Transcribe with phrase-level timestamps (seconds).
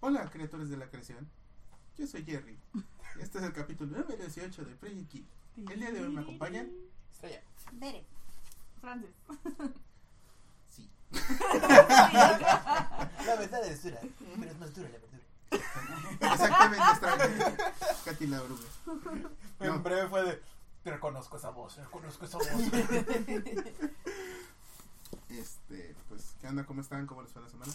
[0.00, 1.28] Hola, criaturas de la creación.
[1.96, 2.58] Yo soy Jerry.
[3.20, 5.24] Este es el capítulo número 18 de Project Kid.
[5.70, 6.70] El día de hoy me acompañan.
[7.12, 7.42] Estrella.
[7.72, 8.04] Bere.
[8.80, 9.10] Francis.
[10.68, 10.90] Sí.
[11.12, 11.20] La
[13.38, 14.00] verdad es dura,
[14.38, 15.22] pero es más dura la verdura.
[16.32, 17.56] Exactamente, extraño.
[18.04, 18.62] Katy la oruga.
[18.86, 19.30] No.
[19.66, 20.42] En breve fue de.
[20.84, 22.48] Reconozco esa voz, reconozco esa voz.
[25.28, 26.64] Este, pues, ¿qué onda?
[26.66, 27.06] ¿Cómo están?
[27.06, 27.72] ¿Cómo les fue la semana?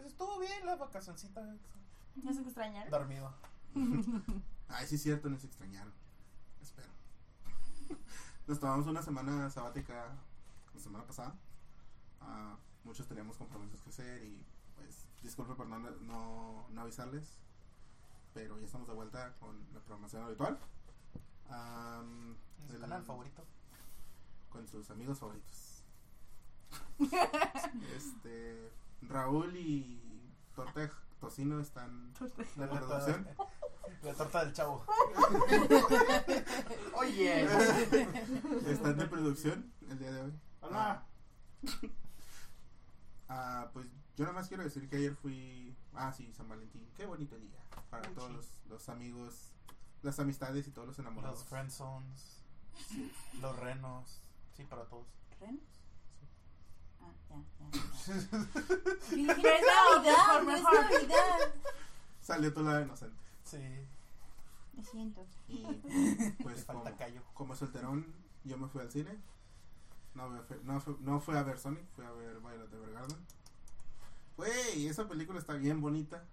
[0.00, 1.42] Pues estuvo bien la vacacioncita.
[2.16, 2.88] ¿No sé qué extrañar?
[2.90, 3.32] Dormido.
[4.68, 5.92] Ay, sí, es cierto, nos extrañaron.
[6.60, 6.88] Espero.
[8.46, 10.14] Nos tomamos una semana sabática
[10.74, 11.34] la semana pasada.
[12.20, 14.44] Ah, muchos teníamos compromisos que hacer y,
[14.76, 17.38] pues, disculpe por no, no, no avisarles.
[18.34, 20.58] Pero ya estamos de vuelta con la programación habitual.
[21.48, 22.36] En
[22.68, 23.44] su el- canal favorito.
[24.50, 25.82] Con sus amigos favoritos.
[27.96, 28.70] este,
[29.02, 30.02] Raúl y
[30.54, 32.12] Torta de Tocino están
[32.56, 33.28] la producción.
[34.02, 34.84] La torta del chavo.
[36.94, 37.44] Oye.
[38.66, 40.40] Están de producción el día de hoy.
[40.60, 41.06] Hola.
[43.28, 45.76] Ah, pues yo nada más quiero decir que ayer fui.
[45.94, 46.88] Ah, sí, San Valentín.
[46.96, 47.58] Qué bonito día.
[47.90, 49.52] Para Muy todos los, los amigos,
[50.02, 51.40] las amistades y todos los enamorados.
[51.40, 52.42] Los friendzones.
[53.40, 54.22] Los renos.
[54.56, 55.06] Sí, para todos.
[55.40, 55.75] ¿Renos?
[57.30, 58.22] Ah, ya, ya.
[58.98, 61.54] Feliz No es Navidad, no es Navidad.
[62.22, 63.16] Salió tu lado inocente.
[63.44, 63.58] Sí.
[64.74, 65.26] Me siento.
[65.48, 65.62] Y
[66.42, 67.22] pues falta como, callo.
[67.34, 68.06] como solterón,
[68.44, 69.16] yo me fui al cine.
[70.14, 73.18] No, fui- no, fue- no fui a ver Sonic, fui a ver Violet Evergarden.
[74.36, 76.24] Güey, esa película está bien bonita.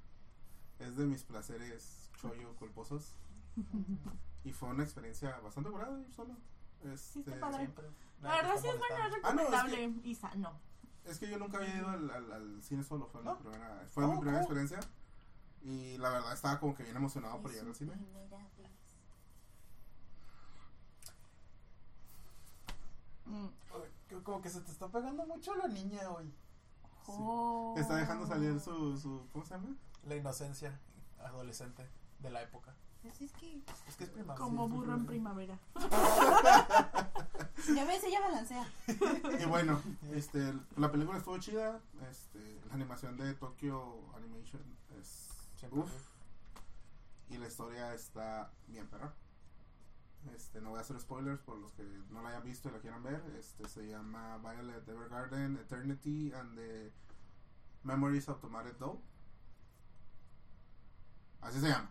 [0.79, 3.13] Es de mis placeres chollo culposos.
[4.45, 6.35] Y fue una experiencia bastante curada ir solo.
[6.97, 7.57] Sí, está Este, padre.
[7.57, 7.85] Siempre.
[8.21, 9.27] La verdad sí es bueno, es molestando.
[9.27, 10.59] Ah, no, es recomendable y sano.
[11.05, 13.37] Es que yo nunca había ido al, al- al cine solo, fue, mi ¿No?
[13.39, 14.57] primera, fue Oh, mi primera cool.
[14.57, 14.79] experiencia.
[15.63, 17.91] Y la verdad estaba como que bien emocionado por llegar al cine.
[17.93, 18.69] Primera vez.
[23.25, 23.47] Mm.
[24.23, 26.31] Como que se te está pegando mucho la niña hoy.
[27.07, 27.75] Oh.
[27.77, 29.75] Está dejando salir su, su ¿cómo se llama?
[30.05, 30.79] La inocencia
[31.19, 31.87] adolescente
[32.19, 32.73] de la época.
[33.03, 33.61] Pues es que.
[33.87, 34.43] Es que es primavera.
[34.43, 35.59] Como burro en primavera.
[37.75, 38.67] Ya ves, ella balancea.
[39.39, 39.81] Y bueno,
[40.11, 41.79] este, la película estuvo chida.
[42.09, 44.61] Este, la animación de Tokyo Animation
[44.99, 45.29] es
[45.71, 45.89] uf,
[47.29, 49.13] y la historia está bien perra.
[50.35, 52.79] Este, no voy a hacer spoilers por los que no la hayan visto y la
[52.79, 53.21] quieran ver.
[53.39, 56.91] Este se llama Violet Evergarden Eternity and the
[57.83, 58.99] Memories of Automated Doll.
[61.41, 61.89] Así se llama.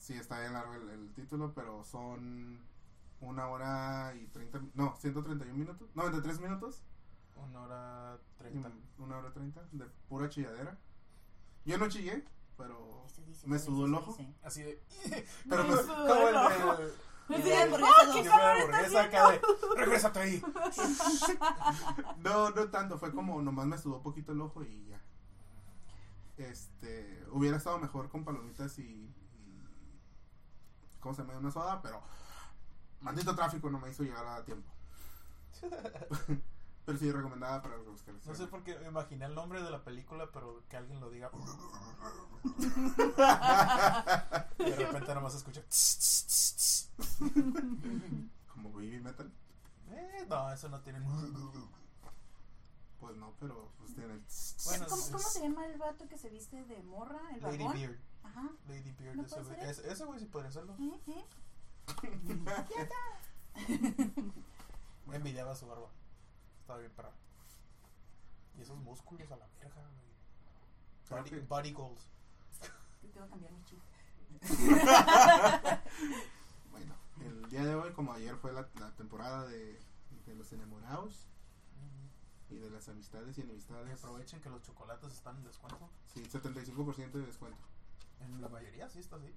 [0.00, 2.58] Sí, está bien largo el, el título, pero son
[3.20, 6.82] una hora y 30, no, 131 minutos, 93 minutos.
[7.36, 8.68] Una hora treinta.
[8.68, 10.78] Mm, Una hora treinta de pura chilladera.
[11.66, 12.24] Yo no chillé,
[12.56, 14.12] pero dice, me sudó el ojo.
[14.16, 14.34] dice.
[14.42, 14.82] Así de.
[15.48, 16.76] Pero Me pues, sudó Como el el ojo.
[16.76, 16.92] de.
[19.76, 20.42] Regrésate ahí.
[22.18, 25.00] no, no tanto, fue como nomás me sudó poquito el ojo y ya.
[26.38, 29.14] Este, hubiera estado mejor con palomitas y
[31.00, 31.38] ¿cómo se llama?
[31.38, 32.00] Una soda, pero
[33.00, 34.70] maldito tráfico no me hizo llegar a tiempo.
[36.86, 39.62] pero sí recomendada para los que les No sé por qué me imaginé el nombre
[39.62, 41.30] de la película, pero que alguien lo diga.
[44.58, 45.62] Y de repente nomás escucha.
[48.52, 49.30] como baby metal.
[49.90, 51.00] Eh, no, eso no tiene.
[53.00, 54.20] Pues no, pero pues tiene
[54.66, 57.20] Bueno, ¿Cómo, es- ¿Cómo se llama el vato que se viste de morra?
[57.34, 57.66] ¿El Lady?
[57.68, 57.98] Beard.
[58.22, 58.48] Ajá.
[58.68, 59.40] Lady Beard, ¿No ese?
[59.70, 60.76] Ese, ese güey sí podría hacerlo.
[60.78, 61.00] ¿Eh?
[61.08, 61.24] ¿Eh?
[65.06, 65.88] Me envidiaba su barba.
[66.60, 67.14] Estaba bien parado.
[68.56, 69.82] Y esos músculos a la verga,
[71.08, 71.22] güey.
[71.22, 72.02] Body, body goals.
[73.02, 73.80] Yo tengo que cambiar mi chip.
[76.70, 79.78] Bueno, el día de hoy, como ayer fue la, la temporada de,
[80.26, 81.26] de los enamorados
[82.48, 83.98] y de las amistades y Que enemistades.
[84.04, 85.88] aprovechen que los chocolates están en descuento.
[86.14, 87.58] Sí, 75% de descuento.
[88.20, 89.32] En la mayoría sí está así.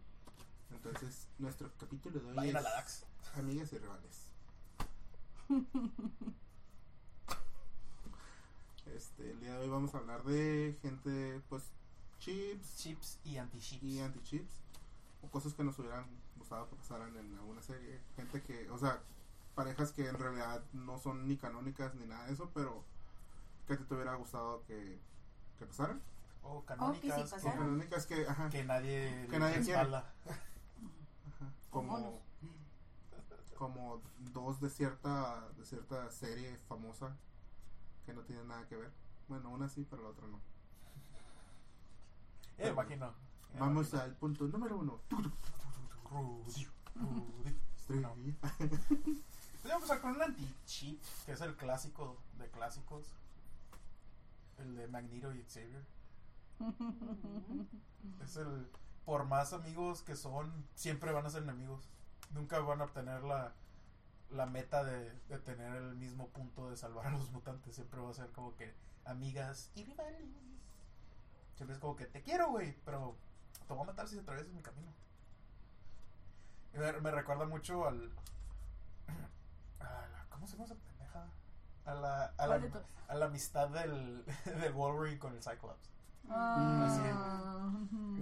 [0.72, 3.06] Entonces, nuestro capítulo de hoy Vayan a es la DAX.
[3.36, 4.28] Amigas y rivales.
[8.86, 11.64] Este, el día de hoy vamos a hablar de gente, pues,
[12.20, 13.84] chips Chips y anti-chips.
[13.84, 14.62] y anti-chips.
[15.24, 16.06] O cosas que nos hubieran
[16.38, 18.00] gustado que pasaran en alguna serie.
[18.16, 19.02] Gente que, o sea,
[19.56, 22.84] parejas que en realidad no son ni canónicas ni nada de eso, pero
[23.68, 25.00] que te hubiera gustado que,
[25.58, 26.02] que pasaran.
[26.44, 27.32] O Oh, canónicas.
[27.34, 29.80] que sí O canónicas que, ajá, que nadie Que nadie quiere.
[29.82, 30.06] ajá,
[31.70, 32.22] como,
[33.58, 34.02] como
[34.34, 37.16] dos de cierta, de cierta serie famosa
[38.06, 38.92] que no tienen nada que ver.
[39.30, 40.40] Bueno, una sí, pero la otra no.
[42.58, 43.08] Eh, imagino.
[43.08, 44.02] Eh, Vamos imagino.
[44.04, 45.00] al punto número uno.
[46.12, 47.56] Rudy, Rudy.
[48.02, 48.16] No.
[48.16, 53.06] Voy a empezar con un anti-cheat, que es el clásico de clásicos.
[54.60, 55.84] El de Magneto y Xavier.
[58.24, 58.70] Es el.
[59.06, 61.90] Por más amigos que son, siempre van a ser enemigos.
[62.32, 63.54] Nunca van a obtener la,
[64.32, 67.76] la meta de, de tener el mismo punto de salvar a los mutantes.
[67.76, 68.74] Siempre va a ser como que
[69.06, 70.24] amigas y rivales.
[71.56, 73.16] Siempre es como que te quiero, güey, pero
[73.68, 74.92] te voy a matar si atraviesas mi camino.
[76.74, 78.10] Y me, me recuerda mucho al.
[79.80, 81.28] a la- ¿Cómo se llama esa pendeja?
[81.86, 82.56] A la, a la,
[83.10, 85.92] a la amistad del, del Wolverine con el Cyclops.
[86.30, 87.72] Ah,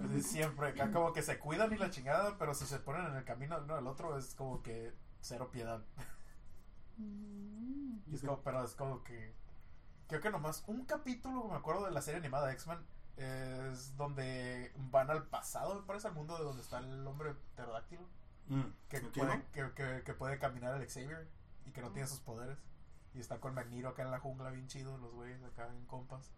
[0.04, 3.16] Así siempre, acá como que se cuidan y la chingada, pero si se ponen en
[3.16, 5.82] el camino uno del otro es como que cero piedad.
[6.98, 7.98] Mm.
[8.06, 9.34] Y es como, pero es como que.
[10.08, 12.78] Creo que nomás un capítulo, me acuerdo de la serie animada X-Men,
[13.16, 18.02] es donde van al pasado, me parece, al mundo de donde está el hombre pterodáctilo.
[18.48, 19.44] Mm, Que, ¿ok, puede, no?
[19.52, 21.26] que, que- que puede caminar el Xavier
[21.64, 22.58] y que no tiene sus poderes.
[23.14, 26.30] Y está con Magneto acá en la jungla, bien chido, los güeyes acá en compas.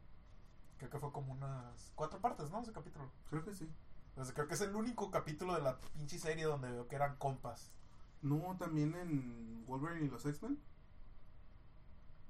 [0.85, 2.61] Creo que fue como unas cuatro partes, ¿no?
[2.61, 3.11] Ese capítulo.
[3.31, 3.67] Creo que sí.
[4.11, 7.17] Entonces, creo que es el único capítulo de la pinche serie donde veo que eran
[7.17, 7.73] compas.
[8.21, 10.59] No, también en Wolverine y los X-Men.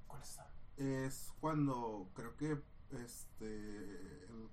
[0.07, 0.49] ¿Cuál está?
[0.77, 2.61] Es cuando creo que
[2.91, 4.49] este el-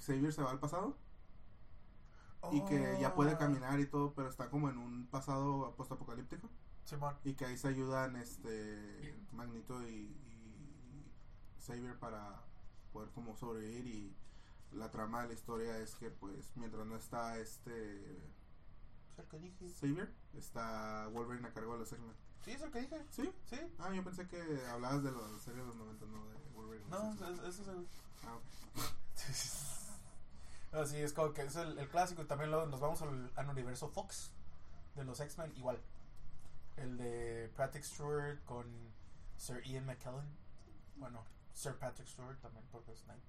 [0.00, 0.96] Xavier se va al pasado
[2.52, 6.48] y que ya puede Oh, caminar y todo, pero está como en un pasado postapocalíptico
[6.84, 7.16] Simón.
[7.24, 12.42] y que ahí se ayudan este Magneto y, y Xavier para
[12.96, 14.16] poder como sobrevivir y
[14.72, 18.00] la trama de la historia es que pues mientras no está este
[19.12, 19.68] ¿Es el que dije?
[19.80, 22.14] Xavier, está Wolverine a cargo de los X-Men.
[22.44, 23.04] Sí, es el que dije.
[23.10, 23.30] ¿Sí?
[23.46, 23.56] Sí.
[23.78, 26.88] Ah, yo pensé que hablabas de la serie de los 90, no de Wolverine.
[26.90, 27.40] No, X-Men.
[27.46, 27.86] es- el.
[28.24, 28.42] Ah, ok.
[30.72, 32.22] Así es como que es el, el clásico.
[32.22, 34.32] Y también luego nos vamos al, al universo Fox
[34.94, 35.80] de los X-Men, igual.
[36.76, 38.66] El de Patrick Stewart con
[39.38, 40.28] Sir Ian McKellen.
[40.96, 41.24] Bueno,
[41.56, 43.22] Sir Patrick Stewart también, porque es Knight.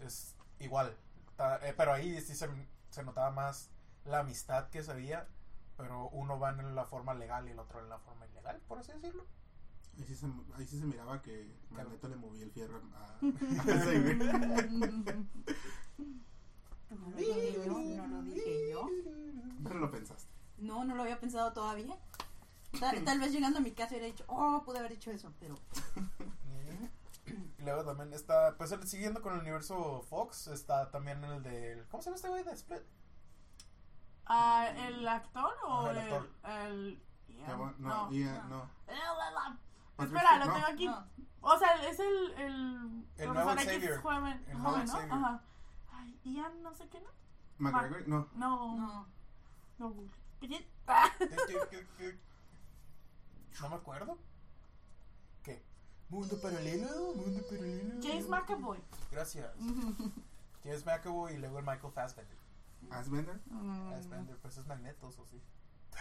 [0.00, 0.96] Es igual.
[1.36, 2.48] Ta- eh, pero ahí sí se,
[2.90, 3.70] se notaba más
[4.04, 5.26] la amistad que se veía.
[5.76, 8.78] Pero uno va en la forma legal y el otro en la forma ilegal, por
[8.78, 9.26] así decirlo.
[9.98, 10.26] Ahí sí, se,
[10.56, 13.18] ahí sí se miraba que Magneto le movía el fierro a.
[16.90, 18.88] No lo dije yo, no lo dije yo.
[19.62, 20.30] Pero lo pensaste.
[20.58, 21.96] No, no lo había pensado todavía.
[22.78, 25.56] Tal, tal vez llegando a mi casa hubiera dicho, oh, pude haber dicho eso, pero
[27.64, 32.02] luego también está, pues el- siguiendo con el universo Fox, está también el del, ¿cómo
[32.02, 32.82] se llama este güey de Split?
[34.26, 36.30] Ah, ¿El actor o Ajá, el el, actor.
[36.44, 37.46] el, Ian?
[37.46, 38.70] Ya va- no, Ian, no.
[39.98, 40.66] Espera, lo tengo no.
[40.66, 40.86] aquí.
[40.86, 41.06] no.
[41.40, 42.32] O sea, es el.
[42.38, 44.00] El, El nuevo X Xavier.
[44.00, 44.92] joven, El joven, ¿no?
[44.92, 45.12] Xavier.
[45.12, 45.42] Ajá.
[45.92, 47.10] Ay, Ian, no sé qué, ¿no?
[47.58, 48.28] McGregor, no.
[48.34, 48.76] No.
[48.76, 49.06] No.
[49.78, 49.94] No.
[50.40, 50.68] ¿Qué?
[50.86, 51.10] Ah.
[53.60, 54.18] No me acuerdo.
[56.08, 58.00] Mundo paralelo, mundo paralelo.
[58.02, 58.78] James McAvoy.
[59.10, 59.50] Gracias.
[60.64, 62.36] James McAvoy y luego el Michael Fassbender.
[62.90, 63.40] Asbender.
[63.46, 63.90] Mm.
[63.90, 65.40] Fassbender, pues es magnetos o sí.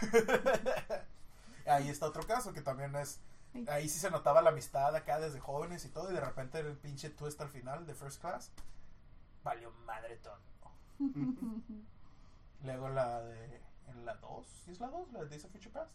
[1.65, 3.19] Ahí está otro caso que también es.
[3.67, 6.75] Ahí sí se notaba la amistad acá desde jóvenes y todo, y de repente el
[6.75, 8.51] pinche twist al final de First Class.
[9.43, 10.39] Valió madre todo.
[12.63, 13.61] Luego la de.
[13.87, 15.11] En la 2, ¿sí es la 2?
[15.11, 15.91] La de Days of Future Past.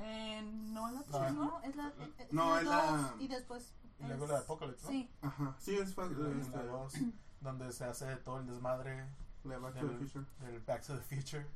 [0.00, 1.44] Eh, no, la No, tres, ¿no?
[1.44, 1.92] No, es la.
[2.18, 3.74] es No, la es la- Y después.
[3.98, 4.90] Y luego es- la de Apocalypse, ¿no?
[4.90, 5.10] Sí.
[5.22, 5.56] Ajá.
[5.58, 6.02] Sí, es este,
[6.56, 6.92] la 2,
[7.40, 9.06] donde se hace todo el desmadre
[9.44, 10.24] la de Back to the del, Future.
[10.40, 11.46] del Back to the Future.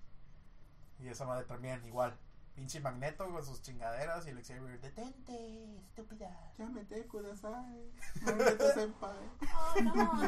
[0.99, 2.17] Y esa madre también, igual.
[2.55, 6.53] Pinche magneto con sus chingaderas y el Xavier, detente, estúpida.
[6.59, 7.91] Ya me te kudasai.
[8.23, 9.17] Magneto senpai.
[9.55, 9.93] Oh, no.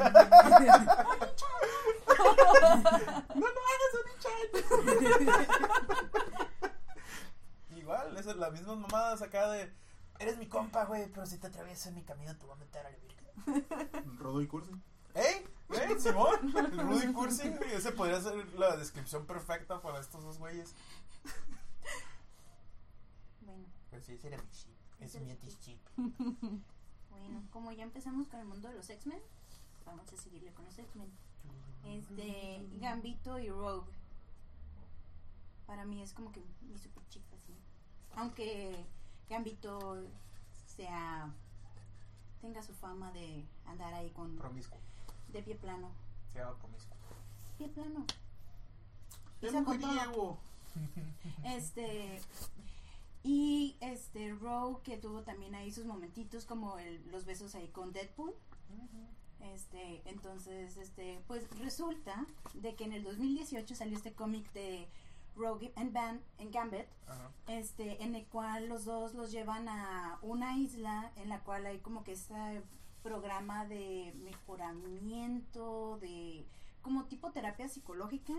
[3.35, 3.93] No lo hagas,
[7.85, 9.71] Igual, esas las mismas mamadas acá de.
[10.17, 12.89] Eres mi compa, güey, pero si te atraviesas mi camino te voy a meter a
[12.89, 14.17] la virgen.
[14.17, 14.71] Rodo y Cursi.
[15.13, 15.47] ¿Ey?
[15.69, 16.51] ¿Ey, Simón?
[16.51, 17.47] Rudy Cursi.
[17.71, 20.73] Ese podría ser la descripción perfecta para estos dos güeyes.
[23.41, 24.73] Bueno, Pues sí, ese era mi chip.
[24.99, 25.79] Ese es mi anti-chip.
[27.11, 29.21] bueno, como ya empezamos con el mundo de los X-Men,
[29.85, 31.11] vamos a seguirle con los X-Men.
[31.83, 33.93] Este, Gambito y Rogue.
[35.67, 37.34] Para mí es como que mi super chick así.
[38.15, 38.85] Aunque
[39.29, 40.03] Gambito
[40.75, 41.31] sea
[42.41, 44.77] tenga su fama de andar ahí con Promiscuo.
[45.29, 45.89] de pie plano.
[46.33, 46.95] Se llama promiscuo.
[47.57, 48.05] Pie plano.
[49.41, 49.91] ¡Qué Pisa con todo.
[49.91, 50.37] mujeriego!
[51.45, 52.21] Este
[53.23, 57.91] Y este Rogue que tuvo también ahí sus momentitos como el- los besos ahí con
[57.91, 58.33] Deadpool.
[59.53, 64.87] Este, entonces, este, pues resulta de que en el 2018 salió este cómic de
[65.35, 67.31] Rogue and, Van, and Gambit, Ajá.
[67.47, 71.79] este, en el cual los dos los llevan a una isla en la cual hay
[71.79, 72.63] como que este
[73.03, 76.45] programa de mejoramiento, de
[76.81, 78.33] como tipo terapia psicológica,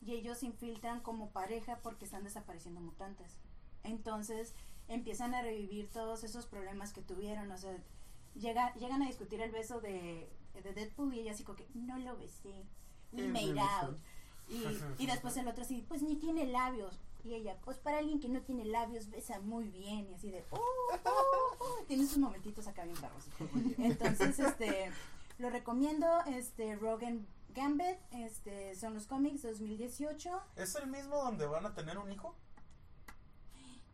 [0.00, 3.38] y ellos se infiltran como pareja porque están desapareciendo mutantes.
[3.82, 4.54] Entonces
[4.88, 7.76] empiezan a revivir todos esos problemas que tuvieron, o sea,
[8.34, 10.30] llega, llegan a discutir el beso de,
[10.62, 12.66] de Deadpool y ella así como que no lo besé,
[13.12, 13.98] we made out.
[14.48, 14.64] Y,
[14.98, 17.00] y después el otro así, pues ni tiene labios.
[17.24, 20.08] Y ella, pues para alguien que no tiene labios, besa muy bien.
[20.10, 20.58] Y así de, oh,
[21.04, 23.24] oh, oh", tiene sus momentitos acá bien perros.
[23.78, 24.90] Entonces, este,
[25.38, 30.40] lo recomiendo, este, Rogan Gambit, este, son los cómics 2018.
[30.56, 32.34] ¿Es el mismo donde van a tener un hijo?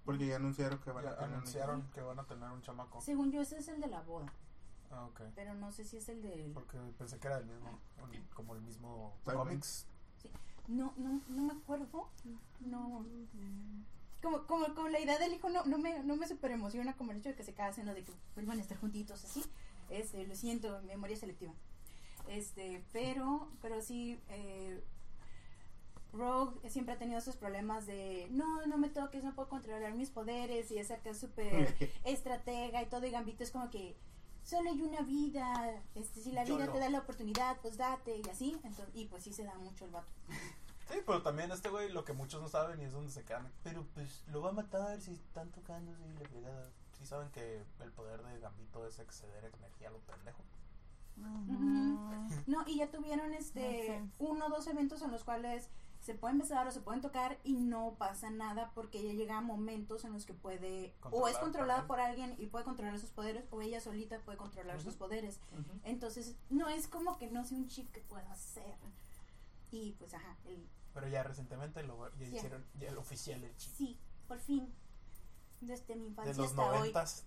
[0.04, 2.62] Porque ya anunciaron que van Ya a tener un anunciaron que van a tener un
[2.62, 3.00] chamaco.
[3.00, 4.32] Según yo, ese es el de la boda,
[4.90, 5.20] Ah, ok.
[5.36, 6.50] pero no sé si es el de...
[6.52, 7.78] Porque pensé que era el mismo,
[8.34, 9.86] como el mismo cómics.
[10.70, 12.08] No, no, no me acuerdo.
[12.60, 13.04] No.
[14.22, 17.10] Como, como, como la idea del hijo no, no me, no me super emociona como
[17.10, 19.42] el hecho de que se casen o de que vuelvan a estar juntitos así.
[19.88, 21.52] Este, lo siento, memoria selectiva.
[22.28, 24.80] Este, pero, pero sí, eh,
[26.12, 30.10] Rogue siempre ha tenido esos problemas de no, no me toques, no puedo controlar mis
[30.10, 31.74] poderes y es acá súper
[32.04, 33.96] estratega y todo y Gambito es como que
[34.42, 38.28] solo hay una vida, este, si la vida te da la oportunidad, pues date y
[38.28, 40.12] así, entonces, y pues sí se da mucho el vato.
[40.90, 43.50] Sí, pero también este güey, lo que muchos no saben y es donde se quedan.
[43.62, 46.70] Pero pues lo va a matar si están tocándose y la fregada.
[46.98, 50.42] Sí saben que el poder de Gambito es exceder energía a lo pendejo.
[52.46, 55.68] No, y ya tuvieron este uno o dos eventos en los cuales
[56.00, 59.42] se pueden besar o se pueden tocar y no pasa nada porque ella llega a
[59.42, 63.44] momentos en los que puede o es controlada por alguien y puede controlar sus poderes
[63.50, 65.40] o ella solita puede controlar sus poderes.
[65.84, 68.76] Entonces, no es como que no sea un chip que pueda hacer.
[69.70, 72.36] Y pues ajá, el, Pero ya recientemente lo ya Sí.
[72.36, 73.72] hicieron ya el oficial del chip.
[73.74, 74.72] sí, por fin
[75.60, 77.26] desde mi De infancia los hasta hoy, noventas.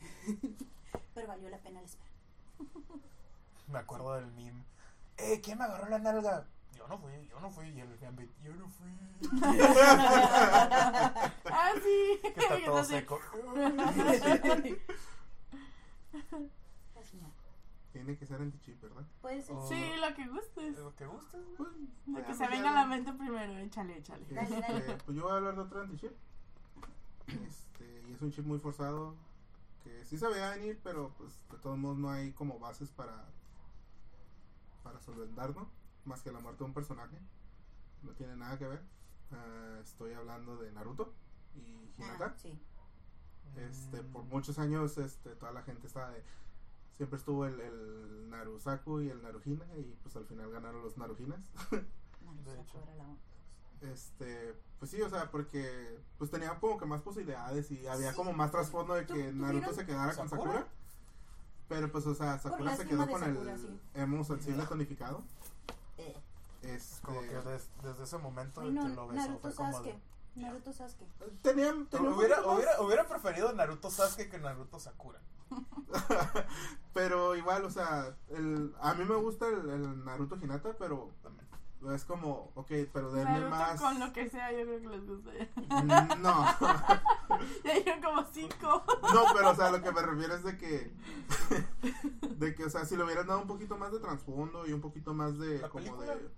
[1.14, 2.10] pero valió la pena la espera.
[3.68, 4.64] Me acuerdo del meme.
[5.16, 6.46] Eh, ¿quién me agarró la nalga?
[6.74, 7.68] Yo no fui, yo no fui.
[7.68, 8.90] Y el Gambit, yo no fui.
[11.54, 12.18] Ah, sí.
[12.22, 13.20] que está todo seco.
[17.92, 19.04] Tiene que ser anti-chip, ¿verdad?
[19.20, 19.54] Puede ser.
[19.54, 19.68] Oh.
[19.68, 20.78] Sí, lo que gustes.
[20.78, 21.40] Lo que gustes.
[21.56, 21.68] Pues,
[22.06, 24.24] Lo que se venga a la mente primero, échale, échale.
[24.30, 24.78] Dale, dale.
[24.78, 26.12] Este, pues yo voy a hablar de otro anti-chip.
[27.26, 29.14] Este, y es un chip muy forzado.
[29.84, 33.26] Que sí se veía venir, pero pues de todos modos no hay como bases para
[34.82, 35.68] para solventarlo.
[36.04, 37.18] Más que la muerte de un personaje.
[38.02, 38.82] No tiene nada que ver.
[39.32, 41.12] Ah, estoy hablando de Naruto
[41.54, 42.26] y Hinata.
[42.26, 42.58] Ah, sí.
[43.56, 46.22] Este, por muchos años, este, toda la gente estaba de.
[46.96, 52.94] Siempre estuvo el, el Narusaku y el Naruhina, y pues al final ganaron los era
[52.96, 53.20] la onda.
[53.80, 58.16] Este, pues sí, o sea, porque pues tenía como que más posibilidades y había Sí.
[58.16, 60.66] como más trasfondo de que Naruto se quedara con ¿Sakura?
[61.68, 63.80] Pero pues, o sea, Sakura se quedó con Sakura, el sí.
[63.94, 65.22] emo sensible tonificado.
[65.98, 66.16] Eh.
[66.62, 69.84] Este, Como que des- desde ese momento Ay, no, que lo besó Naruto Sasuke.
[70.36, 70.42] de...
[70.42, 71.06] Naruto Sasuke.
[71.42, 75.18] tenían, Hubiera, hubiera, hubiera preferido Naruto Sasuke que Naruto Sakura.
[76.92, 81.10] pero igual, o sea, el, a mí me gusta el, el Naruto Hinata, pero
[81.94, 83.80] es como, ok, pero denme Naruto más.
[83.80, 85.30] con lo que sea, yo creo que les gusta.
[85.56, 86.46] Mm, No,
[87.64, 88.84] Ya llevan como cinco.
[89.14, 90.92] no, pero o sea, lo que me refiero es de que,
[92.36, 94.80] de que, o sea, si le hubieran dado un poquito más de trasfondo y un
[94.80, 96.14] poquito más de, ¿La como película?
[96.14, 96.28] de,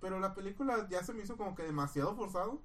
[0.00, 2.60] pero la película ya se me hizo como que demasiado forzado,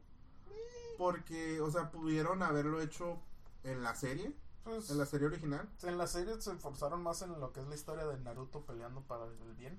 [0.98, 3.20] porque, o sea, pudieron haberlo hecho
[3.64, 5.68] en la serie, Pues, en la serie original.
[5.84, 9.02] en la serie se esforzaron más en lo que es la historia de Naruto peleando
[9.02, 9.78] para el bien.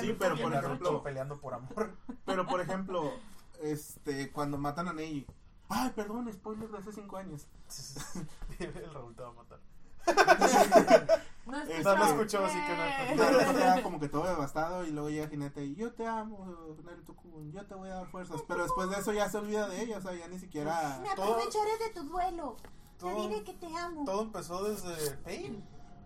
[0.00, 1.90] Sí, pero por Naruto ejemplo- peleando por amor.
[2.24, 3.12] Pero, por ejemplo,
[3.60, 5.26] este, cuando matan a Neji,
[5.68, 7.46] ay, perdón, spoiler de hace cinco años.
[8.60, 9.58] el Raúl te va a matar.
[11.44, 11.96] No Este, escuchó.
[11.98, 15.60] no escuchó, así que no- Naruto queda como que todo devastado y luego llega Hinata
[15.60, 16.46] y yo te amo,
[16.84, 18.40] Naruto Kun, yo te voy a dar fuerzas.
[18.46, 21.00] Pero después de eso ya se olvida de ella, o sea, ya ni siquiera...
[21.02, 22.56] Me todo- aprovecharé de tu duelo.
[23.02, 24.04] Te todo- diré que te amo.
[24.04, 25.64] Todo empezó desde Pain.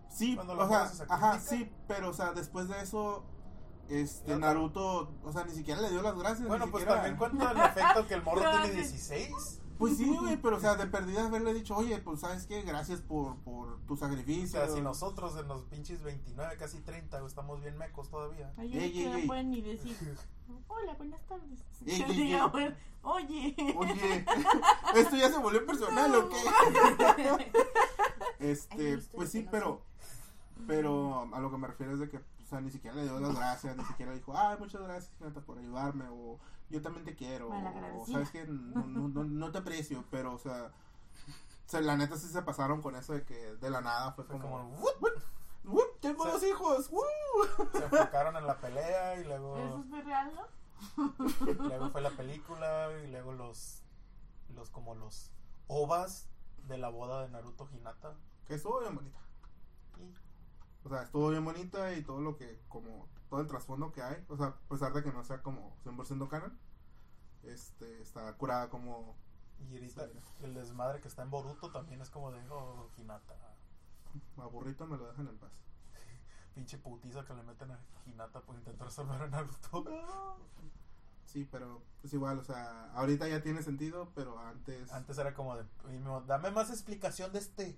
[0.09, 3.23] Sí, o sea, ajá, sí, pero o sea, después de eso,
[3.89, 6.47] este, Naruto, o sea, ni siquiera le dio las gracias.
[6.47, 8.75] Bueno, pues siquiera- también cuenta el efecto que el morro tiene sí.
[8.75, 9.61] 16.
[9.77, 13.01] Pues sí, güey, pero o sea, de perdida haberle dicho, oye, pues sabes qué, gracias
[13.01, 14.47] por, por tu O sacrificio.
[14.47, 18.51] sea, si nosotros en los pinches 29, casi 30, güey, estamos bien mecos todavía.
[18.57, 19.27] Hay Ey, que ey, no ey.
[19.27, 19.95] pueden ni decir,
[20.67, 21.59] hola, buenas tardes.
[21.85, 23.55] Ey, Que ey, diga, bueno, Oye.
[23.77, 24.25] Oye,
[24.95, 26.37] esto ya se volvió personal, ¿o qué?
[28.39, 29.81] Este, pues sí, no pero,
[30.67, 33.19] pero a lo que me refiero es de que, o sea, ni siquiera le dio
[33.19, 36.39] las gracias, ni siquiera dijo, ay, muchas gracias, Nata, por ayudarme, o
[36.69, 40.39] yo también te quiero, o sabes que no, no, no, no te aprecio, pero, o
[40.39, 44.13] sea, o sea, la neta sí se pasaron con eso de que de la nada
[44.13, 45.11] fue Fue como, como, "What?
[45.65, 45.99] ¡Wup!
[45.99, 46.31] ¡Tengo Sí.
[46.31, 46.89] dos hijos!
[46.89, 47.03] ¡Woo!
[47.73, 51.13] se enfocaron en la pelea y Eso luego, es muy real, ¿no?
[51.67, 53.81] luego fue la película y luego los,
[54.55, 55.31] los como los
[55.67, 56.29] ovas
[56.69, 58.15] de la boda de Naruto Hinata.
[58.47, 59.19] Que estuvo bien bonita.
[60.87, 64.23] O sea, estuvo bien bonita y todo lo que, como, todo el trasfondo que hay,
[64.29, 66.57] o sea, a pesar de que no sea como 100% canon,
[67.43, 69.17] este, está curada como,
[69.69, 70.07] Y ahorita
[70.43, 73.35] el desmadre que está en Boruto también es como de, oh, Hinata.
[74.37, 75.51] aburrito, me lo dejan en paz.
[76.55, 79.83] Pinche putiza que le meten a Hinata por intentar salvar a Naruto.
[81.25, 84.89] Sí, pero pues igual, o sea, ahorita ya tiene sentido, pero antes...
[84.93, 87.77] Antes era como de, "Oye, mi- dame más explicación de este.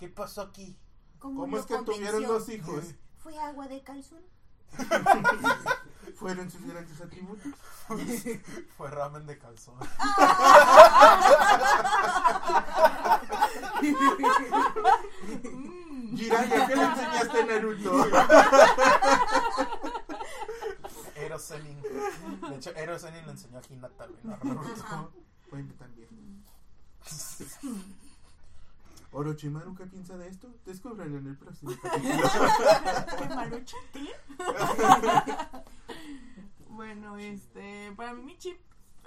[0.00, 0.76] ¿Qué pasó aquí?
[1.20, 2.84] ¿Cómo es que tuvieron dos hijos?
[3.18, 4.22] ¿Fue agua de calzón?
[6.16, 7.52] ¿Fueron sus grandes atributos?
[8.76, 9.74] Fue ramen de calzón.
[16.16, 18.06] Jiraiya, ¿qué le enseñaste a Naruto?
[21.16, 21.82] Ero Zenin.
[21.82, 25.12] De hecho, Ero Zenin le enseñó a Hinata, a Naruto.
[25.50, 26.44] Bueno, también.
[29.12, 30.48] Orochimaru, ¿qué piensa de esto?
[30.64, 32.28] Descúbrelo en el próximo capítulo.
[33.92, 34.14] Qué
[36.68, 38.56] bueno, este, para mí mi chip,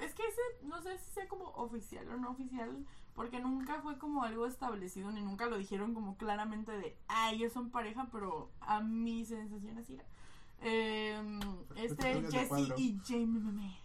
[0.02, 3.98] es que ese, no sé si sea como oficial o no oficial, porque nunca fue
[3.98, 8.52] como algo establecido, ni nunca lo dijeron como claramente de, ah, ellos son pareja, pero
[8.60, 10.06] a mi sensación así era.
[10.60, 11.40] Em,
[11.76, 13.83] este, Jesse y Jamie Memes.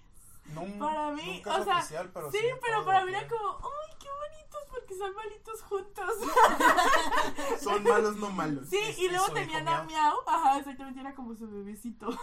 [0.55, 3.97] Nun- Para mí, nunca o sea, oficial, pero Sí, pero para mí era como, ¡ay,
[4.01, 4.59] qué bonitos!
[4.71, 6.11] Porque son malitos juntos.
[7.61, 8.69] Son malos, no malos.
[8.69, 10.17] Sí, Es- y luego tenían a Miau.
[10.27, 12.09] Ajá, exactamente, era como su bebecito.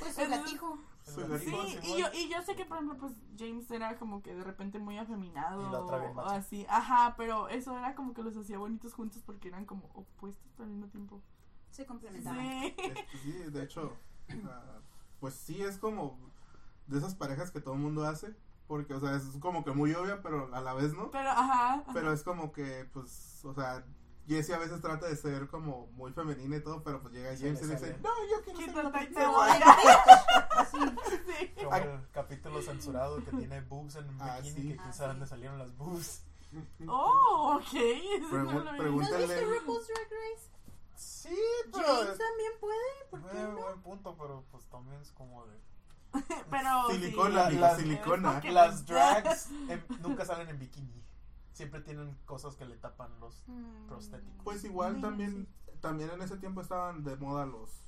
[0.00, 0.78] Pues su Es- gatijo.
[1.04, 4.42] Sí, y yo, y yo sé que, por ejemplo, pues James era como que de
[4.42, 5.60] repente muy afeminado.
[5.68, 6.66] Y la otra bien o así.
[6.68, 10.64] Ajá, pero eso era como que los hacía bonitos juntos porque eran como opuestos, pero
[10.64, 11.20] al mismo tiempo.
[11.70, 12.40] Se complementaban.
[12.40, 12.74] Sí.
[13.22, 13.92] Sí, de hecho,
[14.46, 14.78] ah,
[15.20, 16.18] pues sí es como
[16.86, 18.34] de esas parejas que todo el mundo hace,
[18.66, 21.10] porque, o sea, es como que muy obvia, pero a la vez no.
[21.10, 21.74] Pero, ajá.
[21.74, 21.84] ajá.
[21.92, 23.84] Pero es como que, pues, o sea,
[24.26, 27.60] Jessie a veces trata de ser como muy femenina y todo, pero pues llega James
[27.62, 29.28] y le dice, no, yo quiero ser una y te princesa".
[29.30, 29.48] voy.
[30.70, 30.78] Sí.
[31.26, 31.54] Sí.
[31.64, 31.82] Como Ay.
[31.82, 34.68] el capítulo censurado que tiene boobs en Ah, bikini, sí.
[34.68, 35.18] que quién Ah, sabe sí.
[35.18, 36.22] dónde salieron las boobs.
[36.86, 37.64] Oh, ok.
[37.72, 38.78] Pregu- no vi.
[38.78, 40.48] ¿No Pregúntale- RuPaul's Drag Race?
[40.96, 41.36] Sí,
[41.72, 41.84] pero...
[41.86, 42.78] James también puede,
[43.10, 43.56] ¿por qué no?
[43.56, 45.58] buen punto, pero pues también es como de...
[46.50, 46.90] Pero.
[46.90, 47.56] Silicona, sí.
[47.56, 48.40] Las- silicona.
[48.44, 51.02] Las drags em, nunca salen en bikini.
[51.52, 53.42] Siempre tienen cosas que le tapan los...
[53.46, 53.86] Mm.
[53.86, 54.42] prostéticos.
[54.42, 55.46] Pues igual también,
[55.80, 57.83] también en ese tiempo estaban de moda los,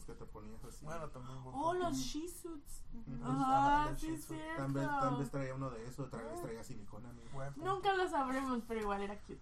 [0.00, 0.84] los que te ponías así.
[0.84, 1.38] Bueno, también...
[1.44, 2.14] Oh, los.
[2.14, 3.24] Ujú.
[3.24, 4.56] Ajá, los sí, cierto.
[4.56, 7.12] Tal vez, tal vez traía uno de eso, tal vez traía silicona.
[7.56, 9.40] Nunca lo sabremos, pero igual era cute.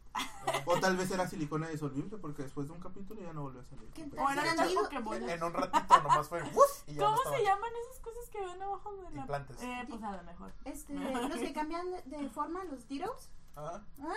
[0.67, 3.65] O tal vez era silicona disolvible, porque después de un capítulo ya no volvió a
[3.65, 3.89] salir.
[3.91, 5.31] ¿Qué Pero- O eran ¿Han las ido- Pokébolas.
[5.31, 6.43] En un ratito nomás fue...
[6.43, 6.89] ¡uf!
[6.89, 9.63] Y ya ¿Cómo no se llaman esas cosas que ven abajo de la Implantes.
[9.63, 10.53] Eh, pues a lo mejor.
[10.65, 13.31] Este, los que cambian de, forma, los Diros.
[13.55, 13.85] Ajá.
[14.03, 14.15] ¿Ah?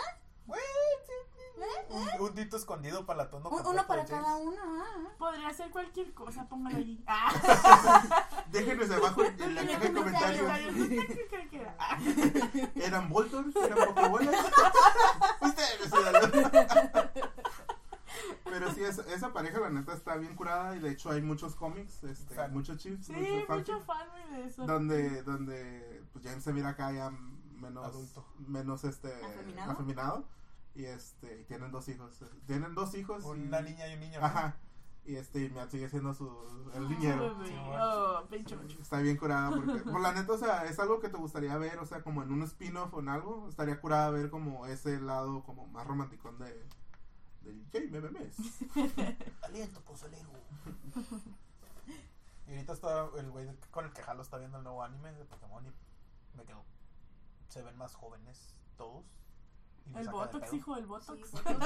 [0.47, 1.30] Güey, ¿Eh?
[1.89, 4.57] Un, un dito escondido para la tono Un- Uno para cada uno.
[4.63, 5.09] ah.
[5.17, 7.03] Podría ser cualquier cosa, póngalo allí.
[7.07, 10.41] Ah, Déjenos abajo en, en la caja de comentarios.
[10.41, 11.05] comentarios.
[11.07, 11.75] ¿Qué creen que era?
[12.75, 13.55] ¿Eran Voltors?
[13.55, 14.35] ¿Eran Pokébolas?
[15.41, 15.91] Ustedes.
[18.43, 21.55] Pero sí, esa, esa pareja la neta está bien curada y de hecho hay muchos
[21.55, 22.51] cómics, este, Fan.
[22.53, 23.13] muchos chips, Sí,
[23.47, 24.65] mucho fan de eso.
[24.65, 27.09] donde, donde pues James se mira acá ya
[27.55, 28.25] menos, Adulto.
[28.47, 29.71] menos este, ¿Afeminado?
[29.71, 30.25] afeminado,
[30.75, 33.23] y este, y tienen dos hijos, tienen dos hijos.
[33.23, 34.19] y- Una niña y un niño.
[34.19, 34.25] ¿no?
[34.25, 34.55] Ajá,
[35.03, 36.27] y este, y Matt sigue siendo su,
[36.73, 37.45] el Ah, niñero.
[37.45, 38.23] Sí, Oh.
[38.81, 41.79] Está bien curada porque, por la neta, o sea, es algo que te gustaría ver,
[41.79, 45.43] o sea, como en un spin-off o en algo, estaría curada ver como ese lado
[45.43, 46.65] como más romanticón de
[47.41, 48.37] del Jamie Memes.
[49.41, 50.29] Aliento pozolero.
[52.47, 55.25] y ahorita está el güey con el que jalo está viendo el nuevo anime de
[55.25, 56.63] Pokémon y me quedo.
[57.47, 59.03] Se ven más jóvenes todos.
[59.95, 61.31] El Botox, hijo, el Sí, Botox.
[61.31, 61.65] Botox.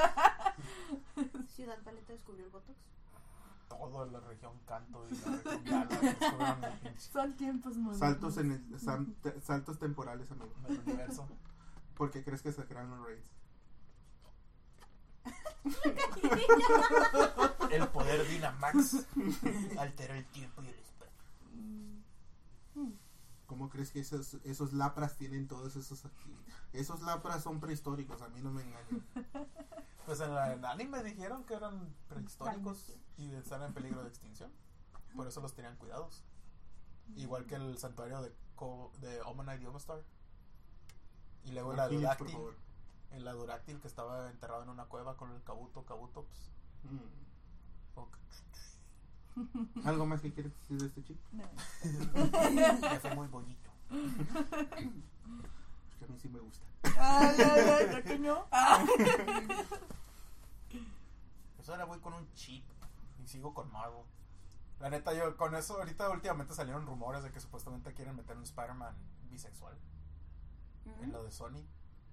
[1.54, 2.76] Ciudad Paleta descubrió el Botox.
[3.68, 7.98] Todo la región Canto y la región Gala Son tiempos modernos.
[7.98, 10.52] Saltos en el- sam- te- saltos temporales, amigo.
[10.68, 11.28] el universo.
[11.96, 13.30] ¿Por qué crees que se crearon los raids?
[17.70, 19.06] El poder Dynamax
[19.78, 20.95] alteró el tiempo y el espacio.
[23.46, 26.36] ¿Cómo crees que esos, esos lapras tienen todos esos aquí?
[26.72, 29.06] Esos lapras son prehistóricos, a mí no me engañan.
[30.06, 34.52] Pues en la en anime dijeron que eran prehistóricos y están en peligro de extinción.
[35.16, 36.22] Por eso los tenían cuidados.
[37.16, 40.04] Igual que el santuario de, Co- de Omanite y Omastar.
[41.44, 42.36] Y luego el Marquillos, por Aduráctil.
[42.36, 42.54] favor.
[43.10, 45.84] El Aduráctil que estaba enterrado en una cueva con el Kabuto.
[45.84, 46.52] Kabuto, pues.
[46.84, 47.96] Mm.
[49.84, 51.20] ¿Algo más que quieres decir de este chico?
[51.32, 51.44] No.
[52.80, 53.70] ya fue muy bonito.
[53.90, 56.64] Porque a mí sí me gusta.
[56.98, 58.46] Ay, ay, ay, ¿ya que no?
[58.52, 58.84] Ah.
[61.56, 62.64] Pues ahora voy con un chip
[63.22, 64.02] y sigo con Marvel.
[64.80, 68.42] La neta, yo con eso, ahorita últimamente salieron rumores de que supuestamente quieren meter un
[68.42, 68.94] Spider-Man
[69.30, 69.76] bisexual
[71.02, 71.64] en lo de Sony.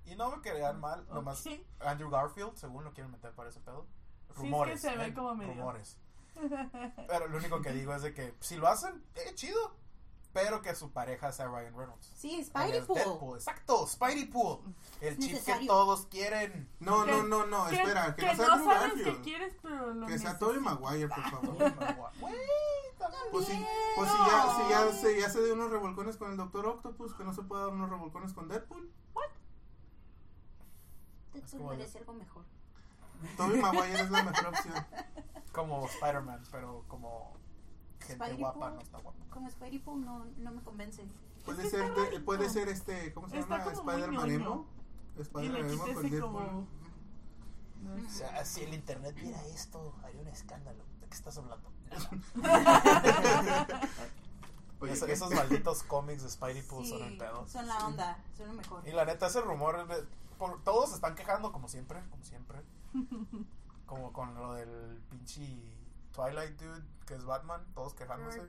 [0.05, 1.53] Y no me querían mal, nomás Ok.
[1.81, 3.85] Andrew Garfield, según lo quieren meter para ese pedo.
[4.29, 4.81] es que Rumores.
[4.81, 5.13] se ve ¿eh?
[5.13, 5.97] como medio- Rumores.
[7.07, 9.81] Pero lo único que digo es de que si lo hacen, eh, chido.
[10.33, 12.11] Pero que su pareja sea Ryan Reynolds.
[12.15, 12.97] Sí, Spidey es Pool.
[12.97, 14.61] Deadpool, Exacto, Spidey Pool.
[14.99, 15.67] El Es chip que necesario.
[15.67, 16.67] todos quieren.
[16.79, 19.15] No, Que- no, no, no, Que- espera, que, que no sea no Andrew sabes Garfield.
[19.17, 20.81] que quieres, pero lo Que sea Tobey necesitas.
[20.81, 21.55] Maguire, por favor.
[22.19, 22.35] Güey,
[22.97, 23.23] también.
[23.31, 23.65] Pues sí,
[23.95, 27.13] pues si ya, si ya, se, ya se dio unos revolcones con el Doctor Octopus,
[27.13, 28.91] que no se puede dar unos revolcones con Deadpool.
[31.35, 32.43] Es Deadpool como de- merece algo mejor.
[33.37, 34.73] Tobey Maguire es la mejor opción.
[35.51, 37.33] Como Spider-Man, pero como
[37.99, 38.75] gente Spidey guapa, Pool.
[38.75, 39.19] no está guapa.
[39.29, 41.03] Como Spidey Pool no, no me convence.
[41.45, 43.71] Puede que ser, de- puede ser este, ¿cómo se Está llama?
[43.73, 44.31] Spider-Man.
[44.31, 44.65] Emo.
[45.17, 46.67] Y Spider-Man le Emo con Deadpool.
[48.05, 50.83] O sea, si el internet viera esto, haría un escándalo.
[51.01, 51.69] ¿De qué estás hablando?
[54.79, 57.47] Oye, esos malditos cómics de Spidey Pool Sí, son el pedo.
[57.47, 58.87] son la onda, son lo mejor.
[58.87, 60.05] Y la neta, ese rumor, de-
[60.37, 62.59] por- todos se están quejando como siempre, como siempre.
[63.85, 65.41] Como con lo del pinche
[66.13, 68.41] Twilight Dude, que es Batman, todos quejándose.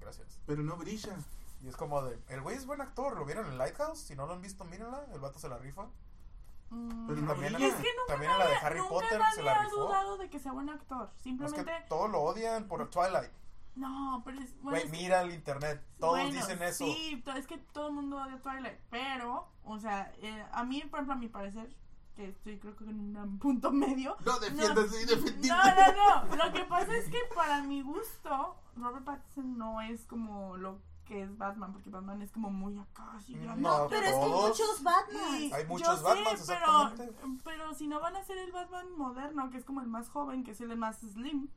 [0.00, 0.38] Gracias.
[0.46, 1.16] Pero no brilla.
[1.62, 3.98] Y es como de, el güey es buen actor, ¿lo vieron en Lighthouse?
[3.98, 5.86] Si no lo han visto, mírenla, el vato se la rifa.
[6.70, 7.06] Mm.
[7.06, 9.34] Pero Y no también, en, Es que también en la de Harry nunca Potter nadie
[9.34, 9.76] se la ha rifó.
[9.76, 10.98] dudado de que sea buen actor.
[10.98, 11.64] No, es Simplemente...
[11.64, 13.30] que todos lo odian por Twilight.
[13.76, 14.52] No, pero es...
[14.62, 16.84] bueno, Güey, es- mira el internet, todos bueno, dicen eso.
[16.84, 18.78] Sí, es que todo el mundo odia Twilight.
[18.90, 21.74] Pero, o sea, eh, a mí, por ejemplo, a mi parecer,
[22.14, 24.16] que estoy creo que en un punto medio...
[24.24, 25.48] No, defiéndase indefendible.
[25.48, 26.36] No, no, no.
[26.36, 31.22] Lo que pasa es que para mi gusto, Robert Pattinson no es como lo que
[31.22, 33.62] es Batman, porque Batman es como muy acá, así grande.
[33.62, 35.50] No, Pero es que hay muchos Batman.
[35.52, 39.58] Hay muchos sé, Batmans, pero, pero si no van a hacer el Batman moderno, que
[39.58, 41.48] es como el más joven, que es el más slim,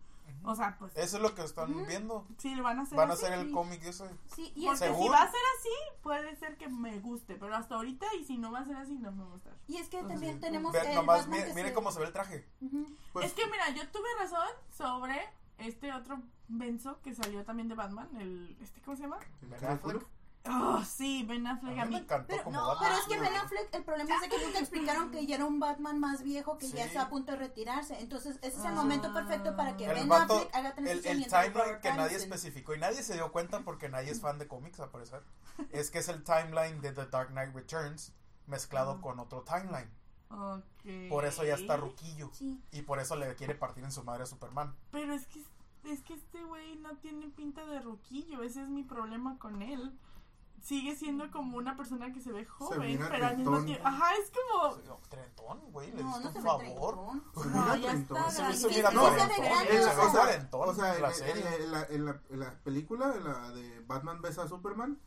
[0.43, 2.25] o sea, pues Eso es lo que están viendo.
[2.37, 4.07] sí lo van a hacer Van a hacer el cómic ese.
[4.35, 6.99] Sí, y Porque es, que, Según- si va a ser así, puede ser que me
[6.99, 9.33] guste, pero hasta ahorita, y si no va a ser así, no me va a
[9.33, 9.53] gustar.
[9.67, 10.39] y es que también sí.
[10.41, 12.47] tenemos Ve- nomás que miren se- cómo se ve el traje.
[13.13, 15.19] Pues, es que mira, yo tuve razón sobre
[15.57, 19.17] este otro Benzo que salió también de Batman, el este ¿cómo se llama?
[19.41, 20.07] ¿el Ben cara de Affleck.
[20.49, 21.95] Oh, sí, Ben A Affleck mí a me mí.
[21.97, 22.83] encantó Pero, como no, Batman.
[22.89, 25.59] pero es que Ben Affleck, el problema es que nunca explicaron que ya era un
[25.59, 27.99] Batman más viejo que ya está a punto de retirarse.
[27.99, 28.75] Entonces, ese es el Ah.
[28.75, 31.81] momento perfecto para que El Ben vato- Affleck haga El, transición el y entre timeline
[31.81, 35.21] que nadie especificó y nadie se dio cuenta porque nadie es fan de cómics, parecer,
[35.71, 38.13] es que es el timeline de The Dark Knight Returns
[38.45, 39.01] mezclado Ah.
[39.01, 39.89] con otro timeline.
[40.29, 41.09] Ok.
[41.09, 42.29] Por eso ya está ruquillo.
[42.33, 42.61] Sí.
[42.71, 44.75] Y por eso le quiere partir en su madre a Superman.
[44.91, 45.41] Pero es que
[45.85, 49.97] es que este güey no tiene pinta de roquillo, ese es mi problema con él.
[50.61, 54.05] Sigue siendo como una persona que se ve joven, mira pero al mismo tiempo, ajá,
[54.15, 56.43] es como Trentón, güey, le No, diste no un se ve
[56.75, 56.95] favor.
[57.35, 58.17] Se No, mira ya treintón.
[58.17, 58.57] está Se grande.
[58.57, 59.19] hizo Sí, mira sí, cuarentón.
[59.19, 59.69] se ve Se grande.
[59.69, 60.01] En la- hizo
[60.59, 61.55] o sea, en la en, serie.
[61.63, 64.99] en la, en la- en la película, en la de Batman vs a Superman,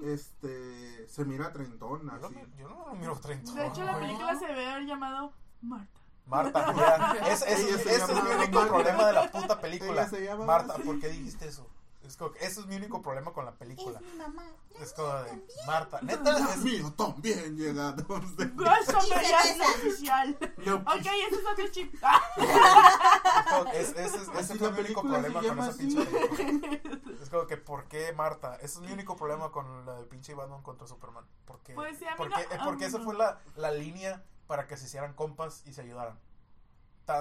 [0.00, 2.34] este, se mira treintón, Yo no, así.
[2.34, 3.54] me- yo no lo miro trentón.
[3.54, 6.00] De hecho la película se debe haber llamado Marta.
[6.26, 7.12] Marta, ya.
[7.32, 8.72] Es, es- se ese es llama mi único Marta.
[8.72, 10.08] problema de la puta película.
[10.08, 10.82] Se Marta, así.
[10.82, 11.68] ¿por qué dijiste eso?
[12.04, 13.98] Es como que ese es mi único problema con la película.
[14.00, 14.44] Es mi mamá.
[14.80, 18.44] Es como de Marta, neta, Dios es, mío, también llegamos de...
[18.44, 20.36] Eso ya es oficial.
[20.64, 21.94] No, Ok, ese es otro chip.
[22.04, 25.86] Ah, es- ese es- ese la mi único problema con esa así.
[25.86, 26.98] pinche película.
[27.22, 28.56] Es como que, ¿por qué Marta?
[28.56, 31.24] Ese es mi único problema con la del pinche Batman contra Superman.
[31.44, 31.74] ¿Por qué?
[31.74, 33.04] Pues sí, porque, no- eh, porque esa no.
[33.04, 36.18] fue la, la línea para que se hicieran compas y se ayudaran.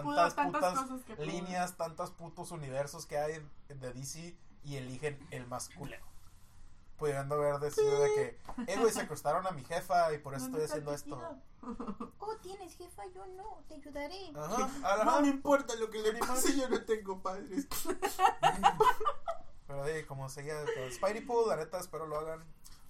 [0.04, 5.46] Pudo Tantas tantas putas líneas, tantos putos universos que hay de DC y eligen el
[5.48, 6.06] más culero.
[6.98, 8.40] Pudiendo haber decidido de que,
[8.72, 11.38] eh, güey, secuestraron a mi jefa y por eso ¿Dónde estoy haciendo esto.
[12.18, 14.32] Oh, tienes jefa, yo no, te ayudaré.
[14.36, 14.68] Ajá,
[15.06, 15.22] No ajá.
[15.22, 17.68] me importa lo que le pase, yo no tengo padres.
[19.68, 22.44] Pero sí, como seguía con Spidey Pool, la neta, espero lo hagan.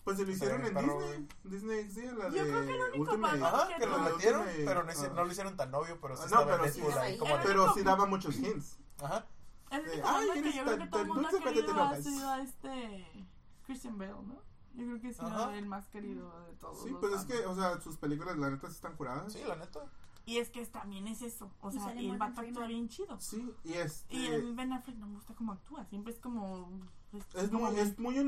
[0.03, 1.27] Pues se lo Se hicieron en perro, Disney.
[1.43, 3.38] Disney, sí, en la Yo de creo que el único Ultimate.
[3.38, 4.03] malo Ajá, que lo no.
[4.10, 5.13] metieron, Ultimate, pero no, hici- ah.
[5.15, 7.36] no lo hicieron tan obvio, pero sí Ah, estaba no, pero Deadpool sí, ahí como.
[7.43, 8.77] Pero sí daba muchos hints.
[9.03, 9.25] Ajá.
[9.71, 11.31] El de, único "Ay, que eres yo creo que tan- todo el tan mundo ha
[11.31, 12.03] dulce, pero te querido ha enojas".
[12.03, 13.27] sido a este
[13.65, 14.41] Christian Bale, ¿no?
[14.73, 15.57] Yo creo que ha sido Ajá.
[15.57, 16.84] el más querido de todos.
[16.84, 19.34] Sí, los pues es que, o sea, sus películas, la neta, sí están curadas.
[19.34, 19.81] Sí, la neta.
[20.25, 21.51] Y es que también es eso.
[21.62, 23.19] O Y sea, y el vato actúa bien chido.
[23.19, 24.15] Sí, y este.
[24.15, 25.84] Y el Ben Affleck no me gusta cómo actúa.
[25.86, 26.69] Siempre es como.
[27.34, 28.21] Es como muy, es muy Es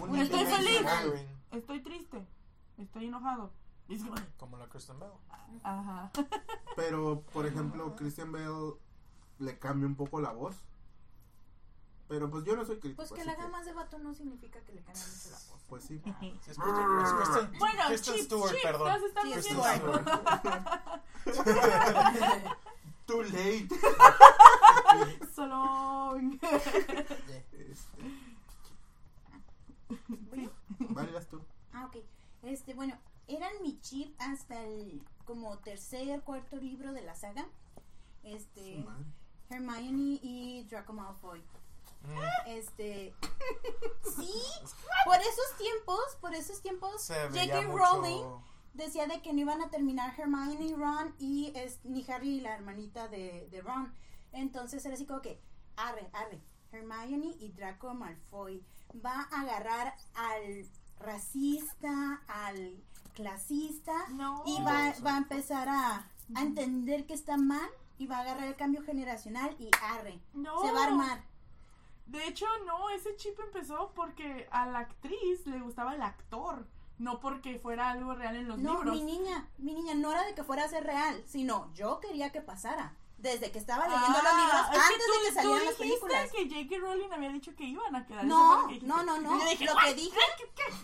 [0.00, 0.80] un muy Estoy feliz.
[1.50, 2.26] Estoy triste.
[2.78, 3.52] Estoy enojado.
[3.88, 4.02] Y es
[4.38, 5.10] como la Kristen Bell.
[5.62, 6.10] Ajá.
[6.76, 8.74] Pero, por ejemplo, Christian Bale
[9.38, 10.56] le cambia un poco la voz.
[12.08, 12.96] Pero pues yo no soy crítico.
[13.02, 15.64] Pues que le haga más de vato no significa que le cambie mucho la voz.
[15.68, 16.00] Pues sí.
[16.20, 18.88] Sí, es Kristen, es Kristen, Bueno, Kristen Chip, Stewart, Chip, perdón.
[18.88, 19.56] nos estamos Kristen.
[19.56, 21.02] Stewart.
[23.06, 23.68] Too late.
[25.34, 26.16] Solo.
[26.16, 27.74] Este,
[30.08, 31.40] Bueno, vale, vas tú.
[31.72, 31.96] Ah, ok.
[32.42, 32.96] Este, bueno,
[33.26, 37.48] eran mi chip hasta el como tercer, cuarto libro de la saga.
[38.22, 39.04] Este, madre.
[39.48, 41.40] Hermione y Draco Malfoy.
[42.02, 43.14] Mm, Este,
[44.16, 44.32] sí,
[45.04, 47.62] por esos tiempos, por esos tiempos, J.K.
[47.62, 48.24] Rowling
[48.74, 52.54] decía de que no iban a terminar Hermione y Ron y es, ni Harry la
[52.54, 53.92] hermanita de, de Ron.
[54.32, 55.40] Entonces era así como que,
[55.76, 56.40] arre, arre,
[56.72, 58.62] Hermione y Draco Malfoy
[59.04, 60.66] va a agarrar al
[61.00, 62.82] racista, al
[63.14, 64.42] clasista No.
[64.46, 65.96] y va, va a empezar a,
[66.34, 70.60] a entender que está mal y va a agarrar el cambio generacional y arre, No.
[70.62, 71.24] se va a armar.
[72.06, 76.66] De hecho, no, ese chip empezó porque a la actriz le gustaba el actor,
[76.98, 78.94] no porque fuera algo real en los No, libros.
[78.94, 82.30] mi niña, mi niña, no era de que fuera a ser real, sino yo quería
[82.32, 82.94] que pasara.
[83.18, 86.30] Desde que estaba leyendo los libros, Ah, es antes tú- de que salieran las películas.
[86.30, 86.78] que J.K.
[86.78, 88.24] Rowling había dicho que iban a quedar.
[88.26, 89.38] No, que no, no, no.
[89.42, 89.84] Dije, Lo "What?
[89.84, 90.18] que dije,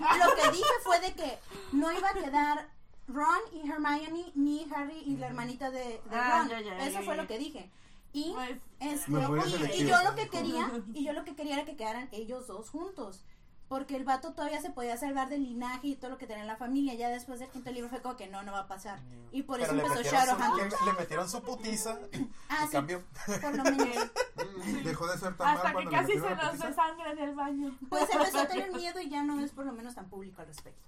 [0.00, 1.38] lo que dije fue de que
[1.72, 2.70] no iba a quedar
[3.12, 6.48] Ron y Hermione ni Harry y la hermanita de, de Ah, Ron.
[6.50, 7.22] ya, ya, Eso ya, fue ya.
[7.22, 7.70] lo que dije.
[8.14, 11.64] Y Pues, este, y- y, yo lo que quería, y yo lo que quería era
[11.64, 13.24] que quedaran ellos dos juntos.
[13.72, 16.46] Porque el vato todavía se podía salvar del linaje y todo lo que tenía en
[16.46, 16.92] la familia.
[16.92, 19.00] Ya después del quinto libro fue como que no, no va a pasar.
[19.32, 20.78] Y por Pero eso empezó Shadowhunters.
[20.78, 23.02] Le, le metieron su putiza y, Ah, y sí, cambió.
[23.40, 24.10] por lo menos.
[24.84, 26.66] Dejó de ser tan hasta mal que casi se la nos putiza.
[26.68, 27.78] de sangre en el baño.
[27.88, 30.48] Pues empezó a tener miedo y ya no es por lo menos tan público al
[30.48, 30.82] respecto.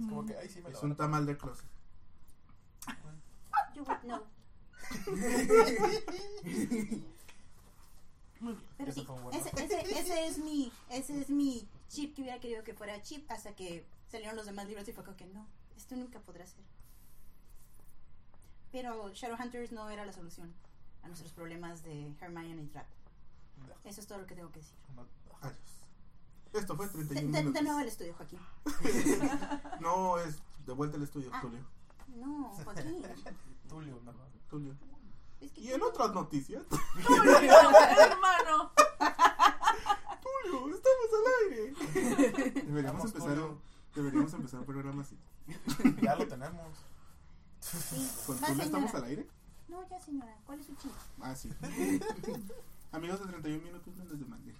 [0.00, 1.66] Es como que, ay, sí me Es lo un tamal de closet.
[3.76, 4.24] You would know.
[8.40, 8.66] Muy bien.
[8.76, 12.62] Pero Ese sí, ese, ese, ese es mi, ese es mi chip que hubiera querido
[12.64, 15.46] que fuera chip hasta que salieron los demás libros y fue como que no,
[15.76, 16.64] esto nunca podrá ser.
[18.72, 20.52] Pero Shadowhunters no era la solución
[21.02, 22.88] a nuestros problemas de Hermione y Draco.
[23.84, 24.76] Eso es todo lo que tengo que decir.
[25.40, 25.56] Adiós.
[26.52, 27.62] Esto fue De, 31 de- de minutos.
[27.62, 28.40] nuevo al estudio, Joaquín.
[29.80, 31.40] No, es de vuelta al estudio, Ah.
[31.40, 31.60] Tulio.
[32.16, 33.02] No, Joaquín.
[33.68, 34.12] Tulio, no.
[34.48, 34.74] Tulio.
[35.40, 36.64] Es que Y en otras noticias,
[37.98, 38.72] hermano.
[40.46, 41.74] Estamos al aire.
[42.66, 43.38] Deberíamos empezar,
[43.94, 45.16] deberíamos empezar un programa así.
[46.02, 46.78] Ya lo tenemos.
[48.26, 49.26] ¿Con estamos al aire?
[49.68, 50.92] No, ya señora, ¿cuál es su chip?
[51.20, 51.50] Ah, sí.
[52.92, 54.54] Amigos de 31 minutos, no les demanden.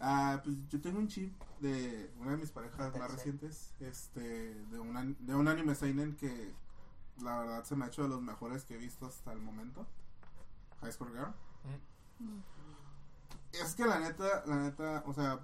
[0.00, 4.80] ah, pues yo tengo un chip de una de mis parejas más recientes, este, de,
[4.80, 6.52] una, de un anime seinen que
[7.22, 9.86] la verdad se me ha hecho de los mejores que he visto hasta el momento.
[10.80, 11.32] High School Girl.
[13.52, 15.40] Es que la neta, la neta, o sea,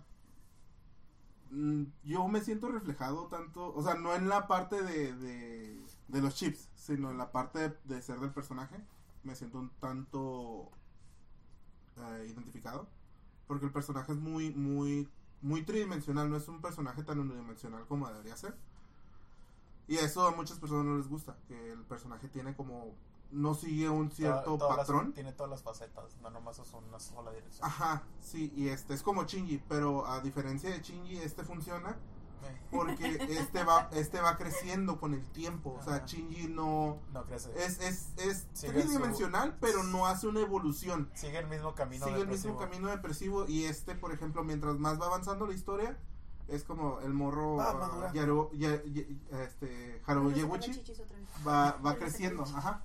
[1.51, 6.23] mm, yo me siento reflejado tanto, o sea, no en la parte de, de, de
[6.23, 8.77] los chips, sino en la parte de, ser del personaje.
[9.25, 10.71] Me siento un tanto
[11.97, 12.89] eh, identificado,
[13.47, 15.09] porque el personaje es muy, muy,
[15.43, 18.57] muy tridimensional, no es un personaje tan unidimensional como debería ser.
[19.87, 22.95] Y eso a muchas personas no les gusta, que el personaje tiene como,
[23.31, 25.13] no sigue un cierto Toda- las- patrón.
[25.13, 27.67] tiene todas las facetas, no nomás es una sola dirección.
[27.67, 31.97] Ajá, sí, y este es como Shinji, pero a diferencia de Shinji, este funciona
[32.71, 35.77] porque este va, este va creciendo con el tiempo.
[35.79, 36.07] O sea, Ajá.
[36.07, 37.51] Shinji no No crece.
[37.57, 41.11] es, es, es Sigue tridimensional, pero no hace una evolución.
[41.15, 43.45] Sigue el mismo camino Sigue el mismo camino depresivo.
[43.47, 45.99] Y este, por ejemplo, mientras más va avanzando la historia,
[46.47, 47.73] es como el morro Ah,
[48.55, 50.01] Ya- Ya- este,
[50.35, 51.47] Yeguchi vez.
[51.47, 52.45] va, va creciendo.
[52.45, 52.85] Ajá.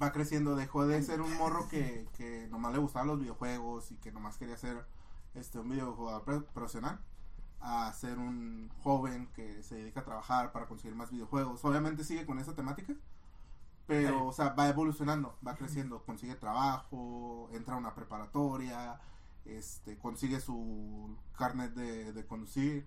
[0.00, 3.96] Va creciendo, dejó de ser un morro que, que nomás le gustaban los videojuegos y
[3.96, 4.84] que nomás quería ser
[5.34, 7.00] este un videojugador pre- profesional
[7.60, 11.64] a ser un joven que se dedica a trabajar para conseguir más videojuegos.
[11.64, 12.94] Obviamente sigue con esa temática,
[13.86, 14.14] pero Sí.
[14.26, 19.00] o sea, va evolucionando, va creciendo, consigue trabajo, entra a una preparatoria,
[19.46, 22.86] este, consigue su carnet de, de conducir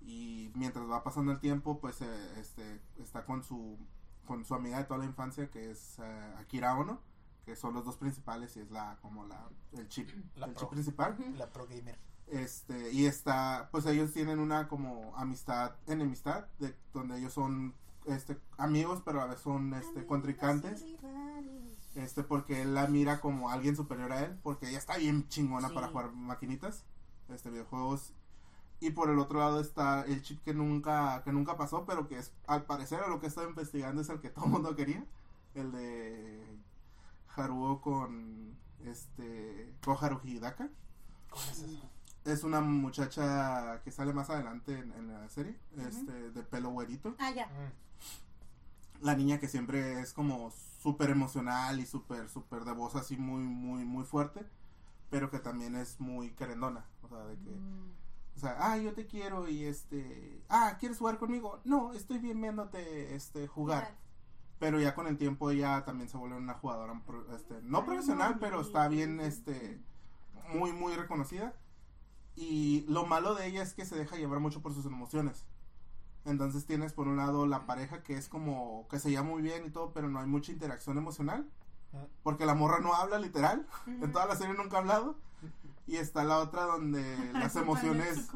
[0.00, 3.76] y mientras va pasando el tiempo, pues eh, este, está con su,
[4.28, 7.00] con su amiga de toda la infancia que es eh, Akira Ono,
[7.44, 10.60] que son los dos principales y es la, como la, el chip, La el pro.
[10.60, 11.16] chip principal.
[11.36, 11.98] La pro gamer.
[12.28, 18.38] Este, y está, pues ellos tienen una como amistad, enemistad, de, donde ellos son este,
[18.58, 20.84] amigos, pero a la vez son este, contrincantes.
[21.94, 25.68] Este, porque él la mira como alguien superior a él, porque ella está bien chingona
[25.68, 25.74] Sí.
[25.74, 26.84] para jugar maquinitas,
[27.30, 28.12] este, videojuegos.
[28.80, 32.18] Y por el otro lado está el chip que nunca, que nunca pasó, pero que
[32.18, 34.76] es, al parecer, a lo que he estado investigando es el que todo el mundo
[34.76, 35.04] quería.
[35.54, 36.58] El de
[37.34, 40.68] Haruo con, este, Koharu Hidaka.
[41.30, 41.90] ¿Cómo es eso?
[42.24, 47.16] Es una muchacha que sale más adelante en, en la serie, este, de pelo güerito.
[47.18, 47.46] Ah, ya.
[47.46, 49.04] Mm.
[49.04, 50.50] La niña que siempre es como
[50.82, 54.44] súper emocional y súper, súper de voz así muy, muy, muy fuerte,
[55.10, 56.84] pero que también es muy querendona.
[57.02, 57.92] O sea, de que, Mm.
[58.38, 61.58] O sea, ah, yo te quiero y este, ah, ¿quieres jugar conmigo?
[61.64, 63.96] No, estoy bien viéndote, este, jugar.
[64.60, 67.02] Pero ya con el tiempo ella también se vuelve una jugadora,
[67.34, 69.82] este, no Ay, profesional, no, pero está bien, este,
[70.54, 71.52] muy, muy reconocida.
[72.36, 75.44] Y lo malo de ella es que se deja llevar mucho por sus emociones.
[76.24, 79.66] Entonces tienes por un lado la pareja que es como, que se llama muy bien
[79.66, 81.44] y todo, pero no hay mucha interacción emocional.
[81.90, 82.04] Mm.
[82.22, 83.66] Porque la morra no habla literal.
[83.88, 85.16] En toda la serie nunca ha hablado.
[85.88, 88.28] Y está la otra donde las emociones,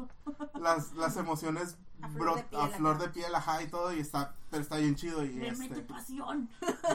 [0.59, 3.99] las, las emociones A flor de piel, a flor de piel, ajá, y todo, y
[3.99, 5.23] está, pero está bien chido.
[5.23, 6.49] Y Le este, mete pasión.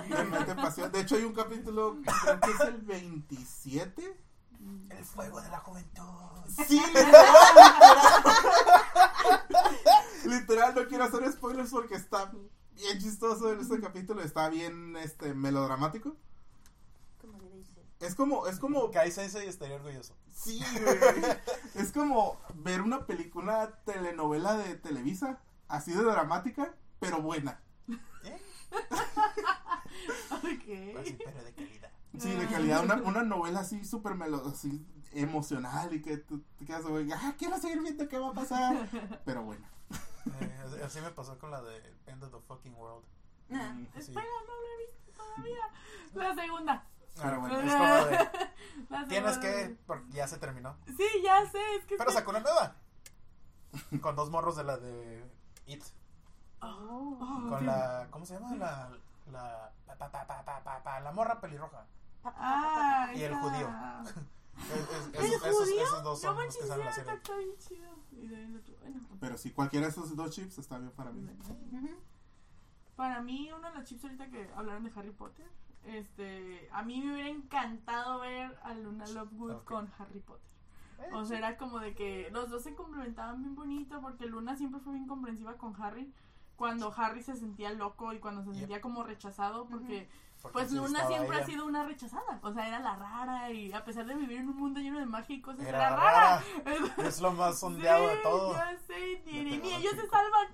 [0.09, 0.91] le mete pasión.
[0.91, 4.17] De hecho, hay un capítulo, creo que es el 27.
[4.91, 6.03] El fuego de la juventud.
[6.67, 7.15] Sí, literal,
[7.55, 8.19] literal.
[10.25, 12.33] Literal, no quiero hacer spoilers porque está
[12.75, 16.17] bien chistoso en este capítulo, está bien este melodramático.
[18.01, 20.15] Es como, es como, Kai Sensei estaría orgulloso.
[20.33, 20.99] sí, güey.
[21.75, 27.61] Es como ver una película, una telenovela de Televisa, así de dramática, pero buena.
[28.25, 28.41] ¿Eh?
[30.31, 30.99] Ok.
[31.01, 31.91] Así, pero de calidad.
[32.19, 34.15] Sí, de calidad, una, una novela así súper
[34.47, 38.33] así emocional y que tú te quedas, güey, ah, quiero seguir viendo qué va a
[38.33, 38.89] pasar.
[39.25, 39.67] Pero bueno.
[40.41, 43.05] Eh, así- me pasó con la de End of the Fucking World.
[43.51, 43.73] Ah.
[43.75, 43.87] Mm.
[43.95, 43.99] Sí.
[44.01, 45.65] Espera, no lo he visto todavía.
[46.15, 46.87] La segunda.
[47.23, 47.61] Pero bueno.
[47.61, 47.95] Es como
[48.99, 50.77] de, tienes que, porque ya se terminó.
[50.87, 51.97] Sí, ya sé, es que.
[51.97, 52.75] Pero sacó una nueva.
[54.01, 55.25] Con dos morros de la de
[55.67, 55.83] It.
[56.61, 58.55] Oh, Con la, ¿cómo se llama?
[58.57, 58.91] La,
[59.31, 61.87] la, pa, pa, pa, pa, pa, pa, pa, la morra pelirroja.
[62.25, 63.69] Ah, Y el esa- judío.
[64.59, 65.83] Es- es- ¿El esos, judío?
[65.85, 67.13] esos dos son no los que salen en la serie.
[67.15, 67.91] está bien chido.
[68.11, 69.01] Y de ahí el otro, bueno.
[69.21, 71.29] Pero si cualquiera de esos dos chips está bien para mí.
[72.97, 75.49] Para mí, uno de los chips ahorita que hablaron de Harry Potter,
[75.89, 79.65] este, a mí me hubiera encantado ver a Luna Lovegood Ok.
[79.65, 80.47] con Harry Potter.
[81.01, 84.57] Eh, O sea, era como de que los dos se complementaban bien bonito porque Luna
[84.57, 86.13] siempre fue bien comprensiva con Harry
[86.57, 88.59] cuando Harry se sentía loco y cuando se Yep.
[88.59, 90.09] sentía como rechazado porque
[90.43, 91.43] porque pues Luna siempre ella.
[91.45, 92.39] ha sido una rechazada.
[92.43, 95.07] O sea, era la rara y a pesar de vivir en un mundo lleno de
[95.07, 96.43] magia y cosas, era, Era rara.
[96.65, 96.95] rara.
[97.09, 98.53] Es lo más sondeado de todo.
[98.55, 100.49] Ya sé, ni, ni, ni ellos se salvan.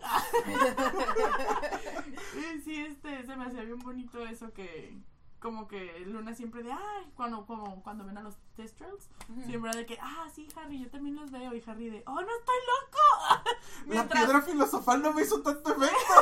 [2.65, 4.97] Sí, este, se me hacía bien bonito eso que
[5.45, 9.43] como que Luna siempre de ay cuando como cuando ven a los Testrals Ujú.
[9.45, 12.15] siempre era de que ah sí Harry yo también los veo y Harry de oh
[12.15, 13.45] no estoy loco
[13.87, 16.15] La Mientras- piedra filosofal no me hizo tanto efecto.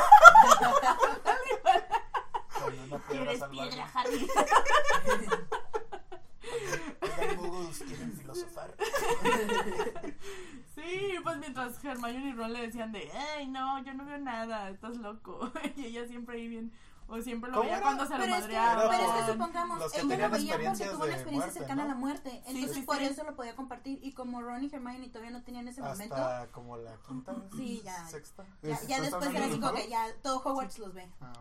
[2.59, 3.69] Con una piedra ¿Quieres salvaje.
[3.69, 4.27] piedra Harry
[7.87, 8.75] quieren filosofar.
[10.75, 14.69] sí pues mientras Hermione y Ron le decían de ay no yo no veo nada
[14.69, 16.71] estás loco y ella siempre ahí bien
[17.07, 17.85] o siempre lo ¿Cómo veía era?
[17.85, 20.33] cuando se lo Pero es, que, madreaban pero es que supongamos, los que ella lo
[20.35, 21.91] veía porque tuvo una de experiencia muerte, cercana a ¿no?
[21.93, 22.43] la muerte.
[22.45, 23.05] Entonces sí, por sí.
[23.05, 23.99] eso lo podía compartir.
[24.01, 27.81] Y como Ron y Hermione todavía no tenían ese momento, Hasta como la quinta, Sí,
[27.83, 28.07] ya.
[28.07, 28.45] sexta.
[28.61, 31.07] ya, ¿Estás ya después era así de como que ya todo Hogwarts los ve.
[31.21, 31.33] Ah.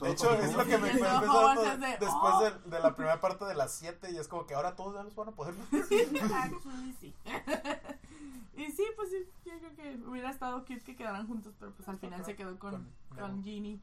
[0.00, 2.40] De Todo hecho, es lo que me Sí, empezó no, a- es de, después oh.
[2.44, 5.02] de, de la primera parte de las 7 y es como que ahora todos ya
[5.02, 5.54] los van a poder.
[5.72, 7.12] Actually, sí.
[8.56, 11.88] y sí, pues sí, yo creo que hubiera estado cute que quedaran juntos, pero pues
[11.88, 13.42] al final se quedó con, Con con.
[13.42, 13.80] Ginny.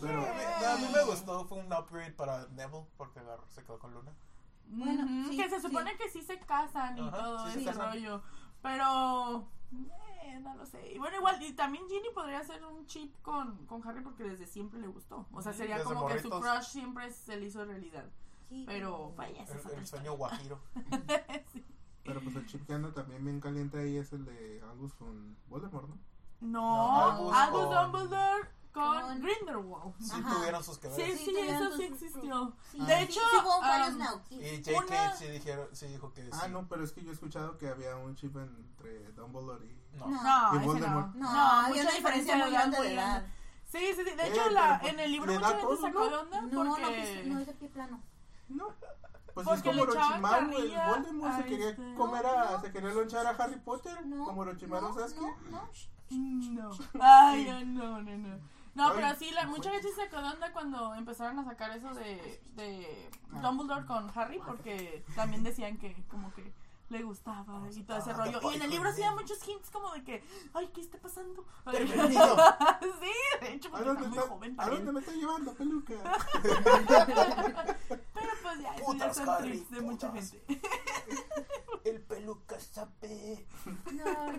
[0.00, 3.78] Pero- a, mí, a mí me gustó, fue un upgrade para Neville porque se quedó
[3.78, 4.12] con Luna.
[4.66, 5.66] Bueno, Ujú, sí, que se sí.
[5.66, 8.22] supone que sí se casan y Ajá, todo sí se ese rollo,
[8.62, 9.46] pero
[10.22, 10.92] eh, no lo sé.
[10.92, 14.46] Y bueno, igual, y también Ginny podría ser un chip con, con Harry porque desde
[14.46, 15.26] siempre le gustó.
[15.32, 18.04] O sea, sería desde como que su crush siempre se le hizo realidad.
[18.66, 20.60] Pero vaya, esa El, es otra el sueño guajiro.
[21.52, 21.64] Sí.
[22.04, 25.36] Pero pues el chip que anda también bien caliente ahí es el de Albus con
[25.48, 25.98] Voldemort, ¿no?
[26.42, 29.94] No, No, Albus, Albus con- Dumbledore con, con- Grindelwald.
[30.00, 30.34] Sí Ajá.
[30.34, 31.10] tuvieron sus que Sí, ver.
[31.16, 32.22] sí, Sí, tenían eso sí existió.
[32.34, 32.56] No.
[32.72, 33.36] Sí, De sí, hecho, sí
[33.92, 34.20] um, now.
[34.28, 34.34] sí.
[34.34, 34.84] Y J.K.
[34.86, 36.50] Una- sí, dijeron, sí dijo que Ah, sí.
[36.50, 39.84] no, pero es que yo he escuchado que había un chip entre Dumbledore y.
[39.96, 40.08] No.
[40.08, 40.22] No.
[40.22, 40.72] No, Y ese no.
[40.72, 41.14] Voldemort.
[41.14, 43.26] No, No, había mucha una diferencia muy grande de edad.
[43.70, 44.02] Sí, sí, sí.
[44.04, 46.08] De Eh, hecho, la, en el libro mucha gente sacó ¿no?
[46.10, 46.84] de onda No, no, porque...
[47.14, 48.00] pues, no es de pie plano.
[48.48, 48.66] No.
[49.34, 50.46] Pues Porque es como Orochimaru,
[50.88, 52.50] Voldemort se quería este- comer No, a.
[52.52, 52.60] no.
[52.60, 54.06] se quería lonchar a Harry Potter.
[54.06, 55.20] No, como Orochimaru no, Sasuke.
[55.50, 55.60] no,
[56.10, 56.70] no.
[56.70, 56.70] No.
[57.00, 58.38] Ay, no, no, no.
[58.74, 62.40] No, pero sí, la, mucha gente se de onda cuando empezaron a sacar eso de,
[62.56, 63.40] de Ah.
[63.40, 66.52] Dumbledore con Harry, porque también decían que como que
[66.90, 68.40] le gustaba y todo ese Ah, rollo.
[68.52, 69.14] Y en el libro Ivy.
[69.14, 71.44] muchos hints como de que, ay, ¿qué está pasando?
[73.00, 75.94] Sí, de hecho, ¿A porque está muy joven ¿A dónde me está llevando, peluca?
[77.88, 80.44] Pero pues ya, Putas, son tricks de mucha gente.
[81.84, 83.46] El peluca sabe.
[83.92, 84.32] No,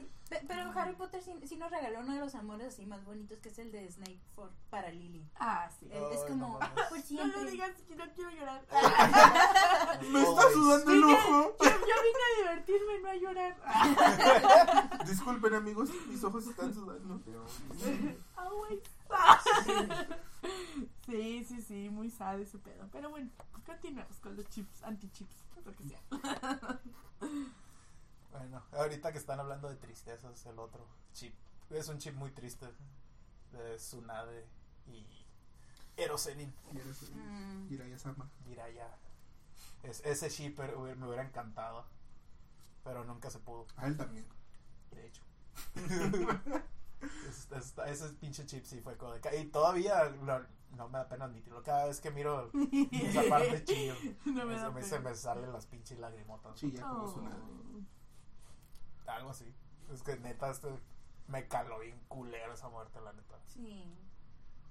[0.48, 3.50] pero Harry Potter sí, sí nos regaló uno de los amores así más bonitos que
[3.50, 5.24] es el de Snape for, para Lily.
[5.36, 5.88] Ah, sí.
[5.92, 6.86] Es, como, no mames.
[6.90, 8.66] por No lo digas, que no quiero llorar.
[10.12, 11.58] Me está sudando el ojo.
[11.60, 13.56] Yo, yo vine a divertirme, no a llorar.
[15.06, 17.22] Disculpen, amigos, mis ojos están sudando.
[18.36, 18.82] Always.
[21.06, 22.88] Sí, sí, sí, muy sad ese pedo.
[22.92, 23.30] Pero bueno,
[23.66, 26.02] continuemos con los chips, anti-chips, lo que sea.
[28.38, 31.36] Bueno, ahorita que están hablando de tristezas, el otro chip.
[31.70, 32.68] Es un chip muy triste.
[33.52, 34.46] De Tsunade
[34.88, 35.06] y
[35.98, 36.54] Erosenin.
[36.72, 37.68] Mm.
[37.70, 38.30] Jiraiya-sama.
[38.46, 38.90] Jiraiya.
[39.84, 41.86] Es, ese chip hubiera- me hubiera encantado.
[42.84, 44.28] Pero nunca se pudo, A él también.
[44.92, 45.24] de hecho.
[47.28, 50.98] Es- es- ese pinche chip sí fue como de ca- Y todavía lo- no me
[50.98, 51.62] da pena admitirlo.
[51.64, 52.50] Cada vez que miro
[52.92, 53.94] esa parte chillo.
[54.26, 54.82] No me me, pena.
[54.82, 56.56] se me salen las pinches lagrimotas.
[56.56, 57.22] Chilla como Oh.
[59.08, 59.54] Algo así.
[59.94, 60.68] Es que neta, este,
[61.28, 63.40] me caló bien culero esa muerte, la neta.
[63.46, 63.84] Sí.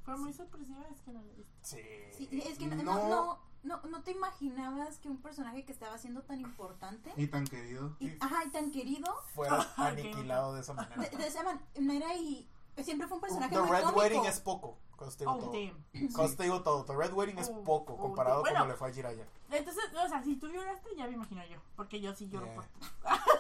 [0.05, 1.53] Fue muy sorpresiva, es que no lo he visto.
[1.63, 1.81] Sí.
[2.13, 3.39] Sí, es que no, No.
[3.63, 7.97] no, no, te imaginabas que un personaje que estaba siendo tan importante Y tan querido.
[8.01, 11.03] y, ajá, y tan querido Fuera aniquilado de esa manera.
[11.03, 11.43] de, de esa
[11.81, 12.47] manera y
[12.83, 14.01] siempre fue un personaje The muy Red cómico.
[14.01, 14.79] Wedding es poco.
[14.97, 15.53] Con digo Oh, todo.
[15.53, 16.13] damn.
[16.13, 16.85] Con digo todo.
[16.85, 18.59] The Red Wedding es Oh, poco oh, comparado bueno.
[18.59, 19.27] como le fue a Jiraiya.
[19.51, 21.59] Entonces, o sea, si tú lloraste, ya me imagino yo.
[21.77, 22.55] Porque yo sí lloro Yeah.
[22.57, 22.65] por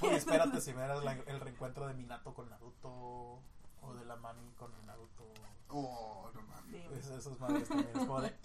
[0.00, 3.40] Uy, espérate si verás la- el reencuentro de Minato con Naruto.
[3.84, 5.24] O de la mami con Naruto.
[5.68, 6.84] Oh, no mames.
[6.84, 6.98] Damn.
[6.98, 7.88] Es- esos madres también.
[7.90, 8.36] Es como de.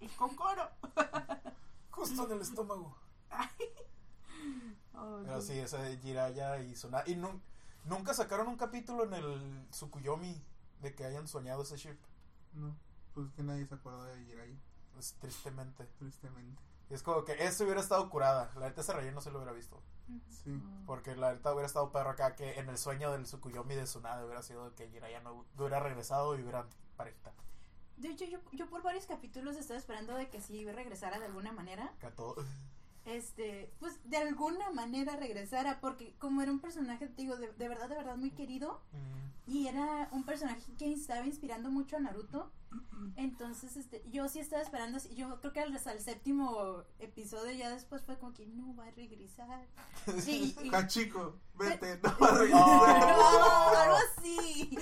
[0.00, 0.68] Y con coro.
[1.90, 2.96] Justo en el estómago.
[4.96, 7.10] Oh, Pero sí, ese de Jiraiya y Tsunade.
[7.10, 7.40] Y nun-
[7.84, 10.40] nunca sacaron un capítulo en el Tsukuyomi
[10.80, 11.98] de que hayan soñado ese ship.
[12.52, 12.76] No,
[13.12, 14.58] pues que nadie se acuerda de Jiraiya,
[14.92, 15.84] Pues, tristemente.
[15.98, 16.62] tristemente.
[16.90, 18.50] Y es como que eso hubiera estado curada.
[18.56, 19.82] La neta ese relleno no se lo hubiera visto.
[20.28, 20.62] Sí.
[20.86, 24.24] Porque la neta hubiera estado perro acá que en el sueño del Tsukuyomi de Tsunade
[24.24, 26.66] hubiera sido que Jiraiya no hubiera regresado y hubieran
[26.96, 27.32] parejita.
[27.96, 31.52] De hecho, yo, yo por varios capítulos estaba esperando de que sí regresara de alguna
[31.52, 31.92] manera.
[32.16, 32.36] Todo.
[33.04, 37.68] Este, pues de alguna manera regresara, porque como era un personaje, te digo, de, de
[37.68, 42.00] verdad, de verdad muy querido, Mm, y era un personaje que estaba inspirando mucho a
[42.00, 42.50] Naruto,
[43.16, 47.70] entonces este, yo sí estaba esperando, yo creo que al, hasta el séptimo episodio ya
[47.70, 49.66] después fue como que no va a regresar.
[50.26, 52.26] Y, y- Hachiko, vete, no Oh.
[52.50, 54.76] no, algo así.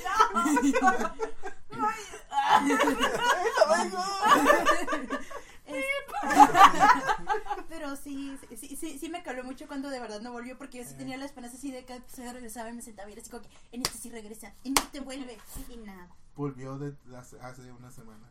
[5.66, 5.84] Es-
[7.68, 10.84] Pero sí, sí, sí, sí me caló mucho cuando de verdad no volvió, porque yo
[10.84, 13.30] sí tenía la esperanza así de que se regresaba y me sentaba y era así
[13.30, 15.38] como que en este sí regresa, en este vuelve,
[15.68, 16.08] y nada.
[16.36, 18.30] Volvió de, hace, hace unas semanas.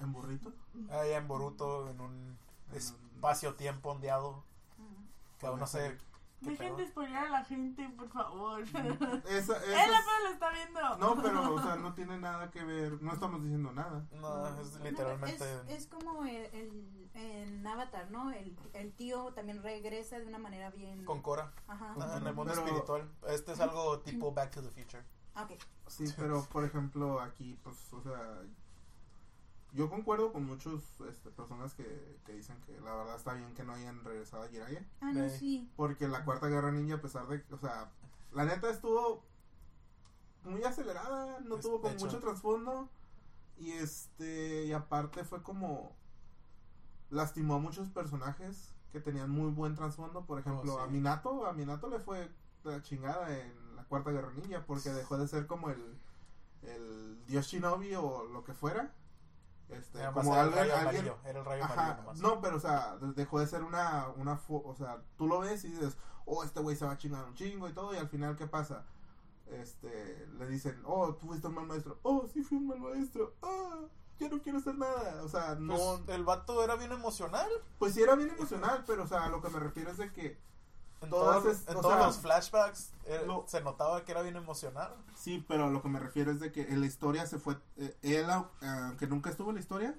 [0.00, 0.52] ¿En burrito?
[0.90, 2.38] Ahí en Boruto, en un
[2.72, 4.44] espacio-tiempo ondeado.
[5.38, 5.98] Que aún no sé.
[6.42, 8.62] ¿Qué Dejen de spoiler a la gente, por favor.
[8.62, 10.96] Esa, Él esa apenas lo está viendo.
[10.96, 13.02] No, pero, o sea, no tiene nada que ver.
[13.02, 14.06] No estamos diciendo nada.
[14.12, 15.60] No, es No, literalmente.
[15.68, 18.30] es, es como el, el- en Avatar, ¿no?
[18.32, 21.04] El, el tío también regresa de una manera bien...
[21.04, 21.52] Con Cora.
[21.68, 21.94] Ajá.
[22.00, 23.10] Ah, en el mundo Pero- espiritual.
[23.28, 25.04] Este es algo tipo Back to the Future.
[25.34, 25.46] Ah.
[25.86, 28.42] Sí, pero por ejemplo, aquí, pues, o sea,
[29.72, 30.74] yo concuerdo con muchas
[31.08, 34.48] este, personas que, que dicen que la verdad está bien que no hayan regresado a
[34.48, 34.84] Jiraiya.
[35.00, 35.70] Ah, no, sí.
[35.76, 37.90] Porque la cuarta guerra ninja, a pesar de, o sea,
[38.32, 39.24] la neta estuvo
[40.44, 42.04] muy acelerada, no Es- tuvo hecho.
[42.06, 42.88] mucho trasfondo.
[43.56, 45.94] Y este, y aparte fue como,
[47.10, 50.24] lastimó a muchos personajes que tenían muy buen trasfondo.
[50.24, 50.84] Por ejemplo, Oh, sí.
[50.84, 52.30] a Minato, a Minato le fue
[52.64, 53.52] la chingada en
[53.90, 55.98] cuarta guerra ninja porque dejó de ser como el,
[56.62, 58.94] el dios shinobi o lo que fuera.
[59.68, 61.16] Este, Era como era el alguien, rayo alguien- amarillo.
[61.28, 64.74] Era el rayo Ajá, no, pero o sea, de- dejó de ser una, una, o
[64.76, 67.68] sea, tú lo ves y dices, oh, este güey se va a chingar un chingo
[67.68, 68.84] y todo, y al final, ¿qué pasa?
[69.46, 73.34] Este, le dicen, oh, tú fuiste un mal maestro, oh, sí fui un mal maestro,
[73.42, 73.80] ah,
[74.18, 75.22] ya no quiero hacer nada.
[75.24, 75.76] O sea, no.
[76.04, 77.48] Pues, el vato era bien emocional.
[77.78, 80.12] Pues sí, era bien emocional, pero, o sea, a lo que me refiero es de
[80.12, 80.38] que.
[81.02, 84.12] En, Todas todos- es- en o todos sea, los flashbacks eh, lo- se notaba que
[84.12, 84.94] era bien emocional.
[85.16, 87.56] Sí, pero a lo que me refiero es de que en la historia se fue.
[87.78, 89.94] eh, él, au- aunque nunca estuvo en la historia,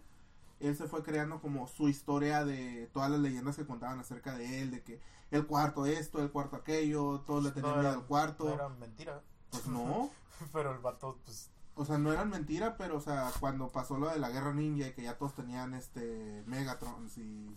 [0.60, 4.62] él se fue creando como su historia de todas las leyendas que contaban acerca de
[4.62, 8.06] él, de que el cuarto esto, el cuarto aquello, todos le tenían No miedo al
[8.06, 8.46] cuarto.
[8.46, 9.22] No era mentira.
[9.50, 10.10] Pues no.
[10.54, 11.50] Pero el vato, pues.
[11.74, 14.88] O sea, no eran mentira, pero, o sea, cuando pasó lo de la guerra ninja
[14.88, 17.22] y que ya todos tenían este Megatrons y.
[17.22, 17.56] y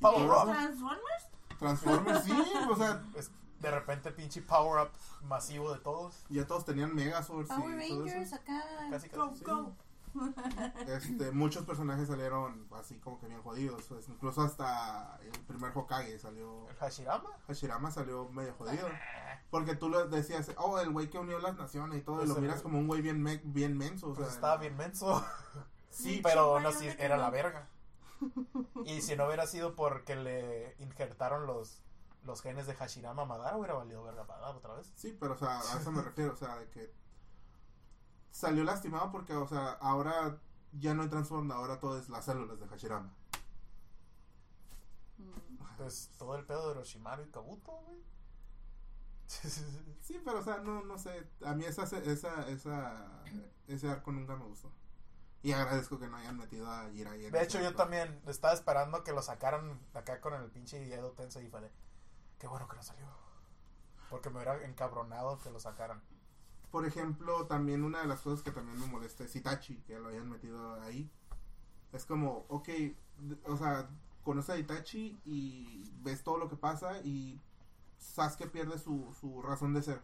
[0.00, 1.28] Power ¿Transformers?
[1.58, 2.32] Transformers, sí,
[2.70, 3.30] o sea, es
[3.60, 4.90] de repente pinche power up
[5.26, 6.24] masivo de todos.
[6.28, 8.36] ya todos tenían Megazords Power y todo Rangers eso.
[8.36, 8.62] acá.
[8.90, 9.38] Casi Go, casi.
[9.38, 9.44] Sí.
[9.44, 9.72] go.
[10.86, 13.82] Este, muchos personajes salieron así como que bien jodidos.
[13.88, 16.66] pues, incluso hasta el primer Hokage salió.
[16.70, 17.28] El Hashirama.
[17.46, 18.88] Hashirama salió medio jodido.
[19.50, 22.28] Porque tú lo decías, oh, el güey que unió las naciones y todo, y Pues
[22.30, 24.08] lo el- miras como un güey bien, me- bien menso.
[24.08, 25.24] O Pues sea, estaba bien menso.
[25.90, 27.68] Sí, pero aún así ¿dónde era la verga.
[28.86, 31.82] Y si no hubiera sido porque le injertaron los,
[32.24, 34.92] los genes de Hashirama a Madara, hubiera valido verga Madara otra vez.
[34.96, 36.92] Sí, pero o sea, a eso me refiero, o sea, de que
[38.30, 40.38] salió lastimado porque, o sea, ahora
[40.72, 43.12] ya no hay Transform, ahora todo es las células de Hashirama.
[45.18, 45.76] Mm.
[45.78, 48.02] Pues todo el pedo de Orochimaru y Kabuto, güey.
[50.00, 53.24] Sí, pero o sea, no, no sé, a mí esa, esa, esa,
[53.66, 54.70] ese arco nunca me gustó.
[55.46, 57.30] Y agradezco que no hayan metido a Jiraiya.
[57.30, 61.46] De hecho, yo también estaba esperando que lo sacaran acá con el pinche Edo Tensei
[61.46, 61.70] y fue
[62.40, 63.06] qué bueno que no salió.
[64.10, 66.02] Porque me hubiera encabronado que lo sacaran.
[66.72, 70.08] Por ejemplo, también una de las cosas que también me molesta es Itachi, que lo
[70.08, 71.08] hayan metido ahí.
[71.92, 72.68] Es como, ok,
[73.44, 73.88] o sea,
[74.24, 77.40] conoces a Itachi y ves todo lo que pasa y
[77.98, 80.02] Sasuke pierde su, su razón de ser.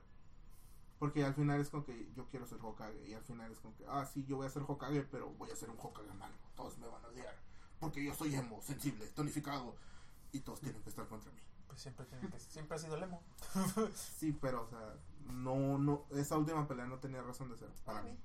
[1.03, 3.75] Porque al final es como que yo quiero ser Hokage y al final es como
[3.75, 6.37] que, ah, sí, yo voy a ser Hokage, pero voy a ser un Hokage malo.
[6.55, 7.35] Todos me van a odiar.
[7.81, 9.75] Porque yo soy emo, sensible, tonificado
[10.31, 11.41] y todos tienen que estar contra mí.
[11.67, 13.21] Pues siempre, tiene que, siempre ha sido el emo.
[13.97, 14.95] Sí, pero, o sea,
[15.25, 18.17] no, no, esa última pelea no tenía razón de ser para mí.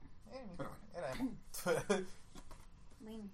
[0.56, 0.86] Pero bueno.
[0.94, 1.32] Era emo.
[3.00, 3.28] Bueno,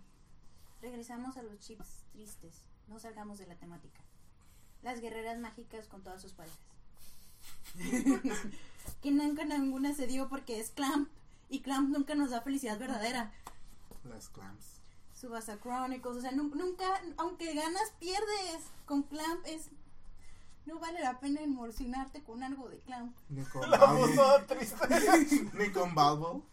[0.80, 2.64] regresamos a los chips tristes.
[2.88, 4.00] No salgamos de la temática.
[4.84, 6.73] Las guerreras mágicas con todas sus parejas.
[9.02, 11.10] que nunca ninguna se dio porque es Clamp.
[11.50, 13.32] Y Clamp nunca nos da felicidad verdadera.
[14.06, 14.82] Las clams.
[15.14, 16.86] Subasa Chronicles, o sea, nu- nunca,
[17.18, 18.64] aunque ganas, pierdes.
[18.86, 19.70] Con Clamp es.
[20.66, 23.16] No vale la pena emocionarte con algo de Clamp.
[23.30, 24.16] Ni con La voz Balbo.
[24.16, 25.50] toda triste.
[25.54, 26.46] Ni con Balbo.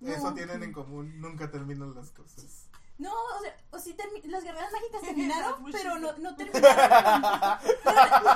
[0.00, 0.08] No.
[0.12, 1.20] Eso tienen en común.
[1.20, 2.68] Nunca terminan las cosas.
[2.98, 7.58] No, o sea, o sí termi- las guerreras mágicas terminaron, pero no, no terminaron.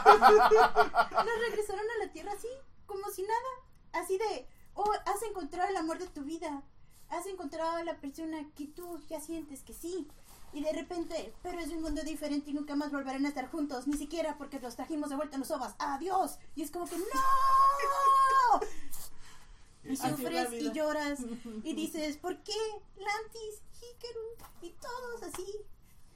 [0.07, 2.49] Nos regresaron a la tierra así,
[2.87, 4.03] como si nada.
[4.05, 6.63] Así de, oh, has encontrado el amor de tu vida.
[7.09, 10.09] Has encontrado a la persona que tú ya sientes que sí.
[10.53, 13.87] Y de repente, pero es un mundo diferente y nunca más volverán a estar juntos,
[13.87, 15.75] ni siquiera porque los trajimos de vuelta en los ovas.
[15.79, 16.39] ¡Adiós!
[16.55, 17.05] Y es como que ¡No!
[19.89, 21.21] Y sufres y lloras
[21.63, 22.53] y dices, ¿por qué?
[22.97, 25.47] Lantis, Hikaru y todos así.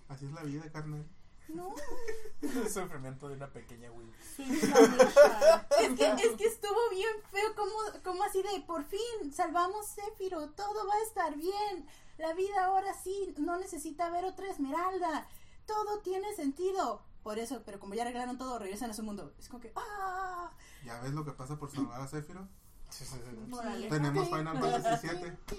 [0.08, 1.06] Así es la vida, carnal.
[1.48, 1.74] No.
[2.42, 4.12] El sufrimiento de una pequeña Will.
[4.38, 10.50] Es que, es que estuvo bien feo, como, como así de, por fin, salvamos Zéfiro,
[10.50, 11.86] todo va a estar bien.
[12.18, 15.26] La vida ahora sí, no necesita ver otra esmeralda.
[15.66, 17.02] Todo tiene sentido.
[17.22, 19.34] Por eso, pero como ya arreglaron todo, regresan a su mundo.
[19.38, 20.52] Es como que, ¡ah!
[20.84, 22.48] ¿Ya ves lo que pasa por salvar a Zephyro?
[22.90, 23.52] Sí, sí, sí.
[23.54, 23.88] Órale.
[23.88, 24.28] Tenemos.
[24.28, 25.58] Final Fantasy VII.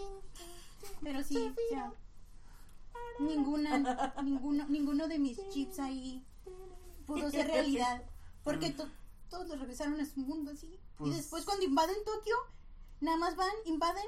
[1.04, 1.54] Pero sí,
[3.20, 3.78] ninguna,
[4.24, 6.24] ninguno, ninguno de mis chips ahí
[7.06, 8.04] pudo ser realidad.
[8.44, 8.90] Porque to-
[9.30, 10.80] todos los regresaron a su mundo así.
[10.98, 12.36] Pues- y después cuando invaden Tokio,
[13.00, 14.06] nada más van, invaden,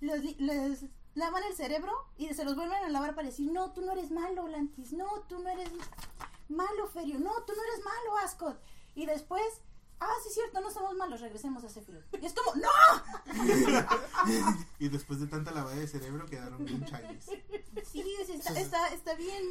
[0.00, 0.84] li- les
[1.14, 4.10] lavan el cerebro y se los vuelven a lavar para decir, no, tú no eres
[4.10, 5.70] malo, Lantis, no, tú no eres
[6.48, 8.58] malo, Ferio, no, tú no eres malo, Ascot.
[8.94, 9.42] Y después,
[10.02, 12.04] ah, sí es cierto, no somos malos, regresemos a Sephiroth.
[12.20, 12.68] Y es como, ¡no!
[14.78, 17.24] Y después de tanta lavada de cerebro quedaron bien chayes.
[17.24, 19.42] Sí, sí, está, está, está bien.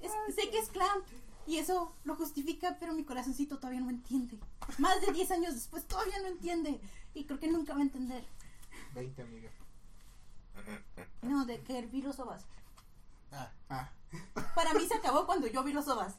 [0.00, 1.04] Es- sé que es Clamp
[1.46, 4.38] y eso lo justifica, pero mi corazoncito todavía no entiende.
[4.78, 6.80] Más de 10 años después todavía no entiende
[7.14, 8.24] y creo que nunca va a entender.
[8.94, 9.50] 20, amiga.
[11.22, 12.44] No, de que vi los ovas.
[13.32, 13.90] Ah, Ah,
[14.54, 16.16] Para mí se acabó cuando yo vi los ovas.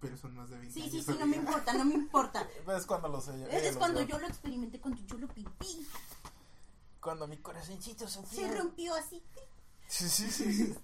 [0.00, 0.92] Pero son más de 20 Sí, años.
[0.92, 1.40] sí, sí, no me amiga.
[1.42, 2.48] importa, no me importa.
[2.76, 5.86] es cuando Ese ella es cuando yo lo experimenté, cuando yo lo viví.
[7.00, 8.54] Cuando mi corazoncito Se sufrió.
[8.56, 9.22] rompió así.
[9.86, 10.74] Sí, sí, sí.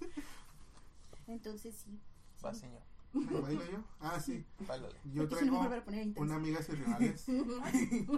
[1.27, 1.99] Entonces sí.
[2.45, 2.81] Va, señor.
[3.13, 3.77] ¿Me bailo yo?
[3.99, 4.45] Ah, sí.
[4.67, 4.95] Báilale.
[5.05, 6.21] Yo Porque si no traigo me volver a poner intenso.
[6.23, 7.25] una amigas y rivales.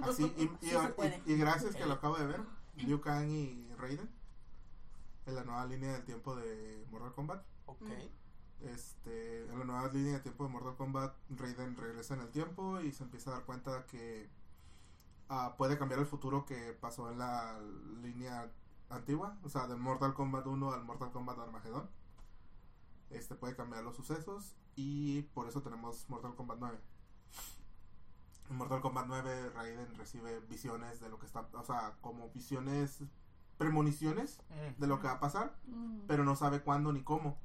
[0.04, 0.76] Así, y, y- Sí se
[1.26, 2.42] y- y gracias que lo acabo de ver.
[2.76, 4.10] Liu Kang y Raiden.
[5.26, 7.44] en la nueva línea del tiempo de Mortal Kombat.
[7.66, 7.84] Ok.
[8.62, 12.82] Este, en la nueva línea de tiempo de Mortal Kombat, Raiden regresa en el tiempo
[12.82, 14.30] y se empieza a dar cuenta que
[15.30, 17.58] ah, puede cambiar el futuro que pasó en la
[18.02, 18.52] línea
[18.90, 21.90] antigua, o sea, de Mortal Kombat 1 al Mortal Kombat Armageddon.
[23.12, 26.80] Este puede cambiar los sucesos y por eso tenemos Mortal Kombat 9.
[28.50, 33.00] En Mortal Kombat 9 Raiden recibe visiones de lo que está, o sea, como visiones
[33.58, 34.80] premoniciones Mm.
[34.82, 36.02] de lo que va a pasar, Mm.
[36.08, 37.38] pero no sabe cuándo ni cómo.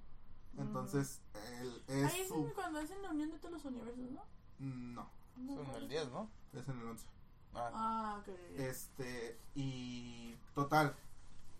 [0.58, 1.20] Entonces,
[1.60, 2.34] él es Ahí es su...
[2.34, 4.22] en- cuando hacen la unión de todos los universos, ¿no?
[4.58, 5.76] No, No, Son no.
[5.76, 6.30] el 10, ¿no?
[6.52, 7.06] es en el 11.
[7.54, 8.28] Ah, Ah, ok.
[8.56, 10.94] Este, y total,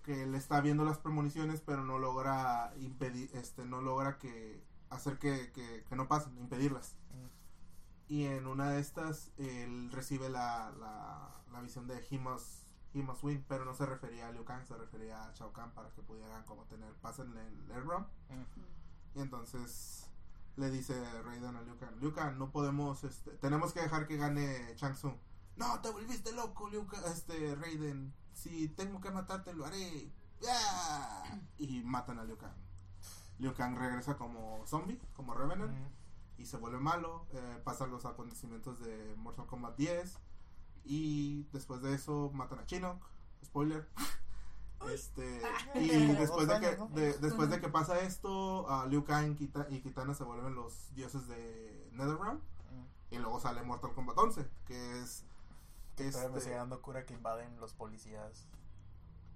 [0.05, 5.19] que él está viendo las premoniciones, pero no logra impedir, este, no logra que hacer
[5.19, 6.95] que, que, que no pasen, impedirlas.
[7.11, 8.13] Mm.
[8.13, 13.45] Y en una de estas, él recibe la, la, la visión de He must win,
[13.49, 16.45] pero no se refería a Liu Kang, se refería a Shao Kahn para que pudieran
[16.45, 18.05] como tener paz en el Air Realm.
[18.29, 18.84] mm.
[19.15, 20.07] Y entonces
[20.57, 24.17] le dice Raiden a Liu Kang, Liu Kang, no podemos, este, tenemos que dejar que
[24.17, 25.17] gane Shang Tsung.
[25.57, 28.13] No, te volviste loco, Liu Kang, este, Raiden.
[28.33, 30.11] Si tengo que matarte, lo haré.
[30.41, 31.41] ¡Ya!
[31.59, 32.55] Y matan a Liu Kang.
[33.39, 36.41] Liu Kang regresa como zombie, como Revenant, Mm.
[36.43, 37.27] y se vuelve malo.
[37.33, 40.19] eh, pasan los acontecimientos de Mortal Kombat 10.
[40.85, 43.05] Y después de eso matan a Shinnok.
[43.45, 43.89] Spoiler.
[44.91, 45.41] Este,
[45.75, 46.77] y después de, que,
[47.21, 51.27] después de que pasa esto, a Liu Kang Kita- y Kitana se vuelven los dioses
[51.29, 52.41] de NetherRealm.
[53.11, 55.25] Y luego sale Mortal Kombat 11, que es...
[55.99, 58.49] Me Este, sigue dando cura que invaden los policías.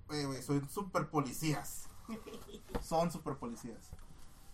[0.08, 1.88] Güey, güey, son super policías.
[2.82, 3.90] Son super policías.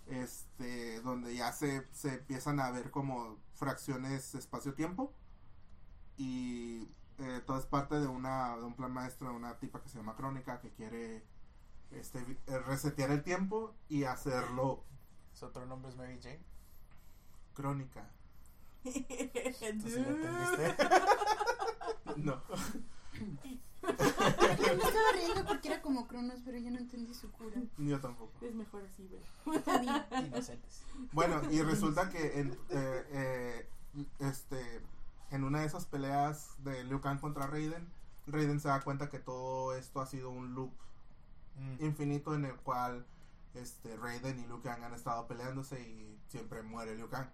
[0.07, 5.15] Este, donde ya se, se empiezan a ver como fracciones espacio-tiempo.
[6.19, 6.89] Y
[7.19, 9.99] eh, todo es parte de una de un plan maestro de una tipa que se
[9.99, 11.25] llama Crónica que quiere
[11.91, 14.85] este eh, resetear el tiempo y hacerlo
[15.33, 16.41] ¿Su otro nombre es Mary Jane?
[17.55, 18.11] crónica.
[18.83, 20.77] ¿Tú sí lo entendiste?
[22.17, 22.41] No.
[23.13, 27.61] Yo me estaba riendo porque era como Cronos, pero yo no entendí su cura.
[27.79, 28.33] Yo tampoco.
[28.41, 30.27] Es mejor así, güey.
[30.27, 30.83] Inocentes.
[31.13, 33.69] Bueno, y resulta que en, eh, eh,
[34.21, 34.81] este,
[35.35, 37.89] en una de esas peleas de Liu Kang contra Raiden,
[38.27, 40.73] Raiden se da cuenta que todo esto ha sido un loop
[41.57, 41.85] Mm.
[41.85, 43.07] infinito en el cual
[43.55, 47.29] este, Raiden y Liu Kang han estado peleándose y siempre muere Liu Kang.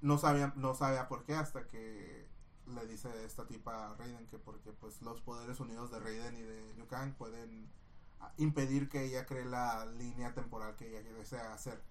[0.00, 2.28] No sabía, no sabía por qué hasta que
[2.66, 6.42] le dice esta tipa a Raiden que porque pues los poderes unidos de Raiden y
[6.42, 7.68] de Liu Kang pueden
[8.20, 11.82] ah, impedir que ella cree la línea temporal que ella desea hacer.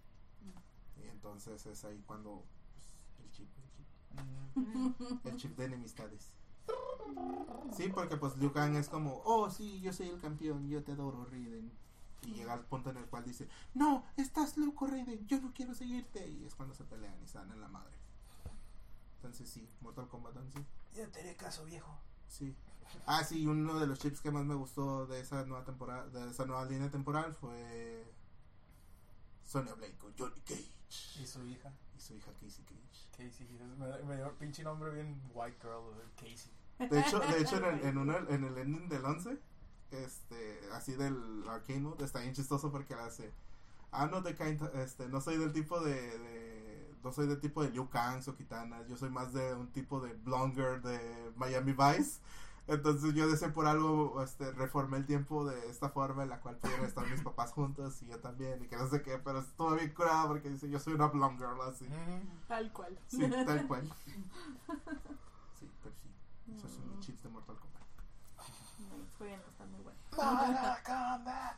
[0.98, 2.44] Y entonces es ahí cuando
[5.24, 6.32] el chip, de enemistades.
[7.76, 10.94] Sí, porque pues Liu Kang es como, oh sí, yo soy el campeón, yo te
[10.94, 11.72] adoro, Raiden.
[12.24, 15.74] Y llega al punto en el cual dice, no, estás loco, Raiden, yo no quiero
[15.74, 16.28] seguirte.
[16.28, 17.96] Y es cuando se pelean y se dan en la madre.
[19.18, 20.66] Entonces sí, Mortal Kombat 11.
[20.96, 22.00] Ya te haré caso, viejo.
[22.28, 22.56] Sí.
[23.06, 26.30] Ah, sí, uno de los chips que más me gustó de esa nueva temporada, de
[26.30, 28.06] esa nueva línea temporal fue
[29.44, 30.72] Sonya Blade con Johnny Cage
[31.22, 33.08] Y su hija, y su hija Casey Cage.
[33.12, 33.48] Casey.
[33.60, 35.82] es- Me, me dio pinche nombre bien white girl,
[36.16, 36.52] Casey.
[36.90, 39.38] De hecho, de hecho en, el, en, uno, en el ending del 11,
[39.92, 43.32] este, así del arcade mode, está bien chistoso porque le hace,
[43.94, 47.64] I'm not the kind, este, no soy del tipo de, de- no soy del tipo
[47.64, 51.72] de Liu Kangs o Kitanas, yo soy más de un tipo de Blonger de Miami
[51.74, 52.20] Vice.
[52.68, 56.58] Entonces yo deseo por algo, este, reformé el tiempo de esta forma en la cual
[56.58, 59.76] pudieran estar mis papás juntos y yo también y que no sé qué, pero estuvo
[59.76, 61.86] bien curado porque dice, yo soy una blonde girl así.
[61.86, 62.48] Mm.
[62.48, 63.00] Tal cual.
[63.08, 63.90] Sí, tal cual.
[65.60, 66.10] Sí, pero sí.
[66.56, 67.84] Esos son los chips de Mortal Kombat.
[68.80, 70.00] Nice, Bueno, está muy bueno.
[70.12, 71.58] Mortal Kombat.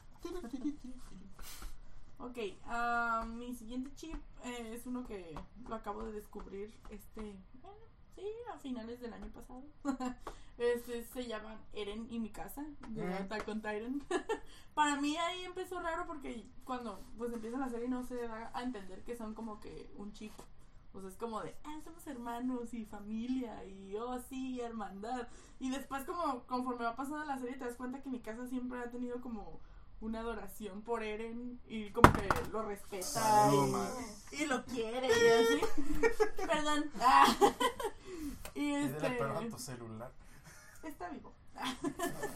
[2.20, 2.38] Ok,
[2.68, 5.38] ah, mi siguiente chip eh, es uno que
[5.68, 7.78] lo acabo de descubrir este, bueno,
[8.20, 9.64] sí, a finales del año pasado.
[10.58, 13.14] este se llama Eren y mi casa de.
[13.14, 14.04] Attack on Titan.
[14.74, 18.64] Para mí ahí empezó raro porque cuando pues empiezan la serie no se da a
[18.64, 20.34] entender que son como que un chip.
[20.94, 25.28] O sea, es como de, ah, somos hermanos y familia y oh, sí, hermandad.
[25.60, 28.80] Y después como conforme va pasando la serie te das cuenta que mi casa siempre
[28.80, 29.60] ha tenido como
[30.02, 33.88] una adoración por Eren y como que lo respeta Valió
[34.32, 35.62] y, lo quiere y así.
[36.48, 36.92] Perdón.
[37.00, 37.36] Ah.
[38.56, 40.12] y este perdón a tu celular.
[40.84, 41.34] Está vivo.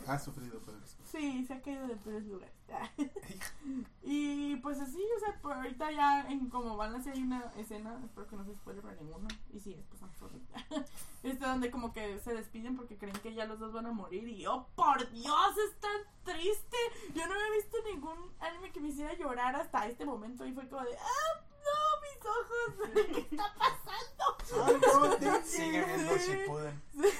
[0.07, 0.97] Ha sufrido cosas.
[1.05, 2.53] Sí, se ha caído de peores lugares.
[4.01, 8.01] y pues así, o sea, por ahorita ya en como van así hay una escena,
[8.03, 10.33] espero que no se spoile para ninguno, y sí, es pues.
[11.23, 14.27] Este donde como que se despiden porque creen que ya los dos van a morir
[14.27, 16.77] y oh por Dios, es tan triste.
[17.13, 20.67] Yo no había visto ningún anime que me hiciera llorar hasta este momento y fue
[20.67, 24.23] como de ah no, mis ojos, ¿qué está pasando?
[24.65, 26.81] Ay, no, te- Sigue viendo Shippuden.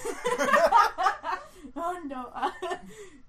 [1.75, 2.31] Oh no.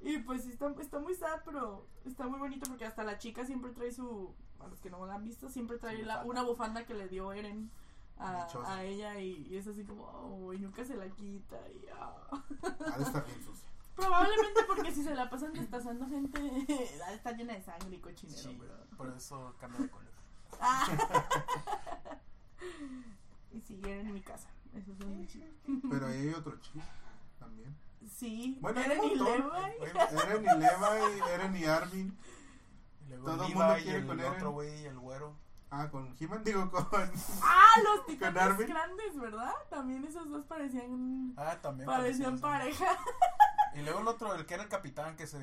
[0.01, 3.45] y pues sí, está, está muy sad, pero está muy bonito porque hasta la chica
[3.47, 4.35] siempre trae su.
[4.61, 7.33] A los que no la han visto, siempre trae la- una bufanda que le dio
[7.33, 7.71] Eren
[8.19, 11.57] a, ella y, y es así como, oh, y nunca se la quita.
[11.71, 12.15] Y, ah.
[12.93, 13.69] Ha de estar bien sucia.
[13.95, 16.39] Probablemente porque si se la pasan destazando gente,
[17.07, 18.61] ha de estar llena de sangre y cochinero, Sí,
[18.97, 20.14] por eso cambia de color.
[20.61, 20.87] Ah.
[23.53, 24.49] y sí, Eren en mi casa.
[24.75, 25.47] Eso es muy chido.
[25.91, 26.83] Pero ahí hay otro chip
[27.39, 27.77] también.
[28.11, 29.15] Sí, Bueno, Eren y.
[29.15, 29.49] Levi.
[30.23, 32.19] Eren y Levi, Eren y Armin.
[33.07, 34.33] Y luego Todo el Levi mundo y quiere el con Eren.
[34.33, 35.37] otro güey, el güero.
[35.71, 37.13] Ah, con He-Man, digo, con.
[37.43, 39.53] Ah, los titanes grandes, ¿verdad?
[39.71, 41.87] También esos dos parecían Ah, también.
[41.87, 42.97] parecían pareja.
[43.75, 45.39] Y luego el otro, el que era el capitán que se.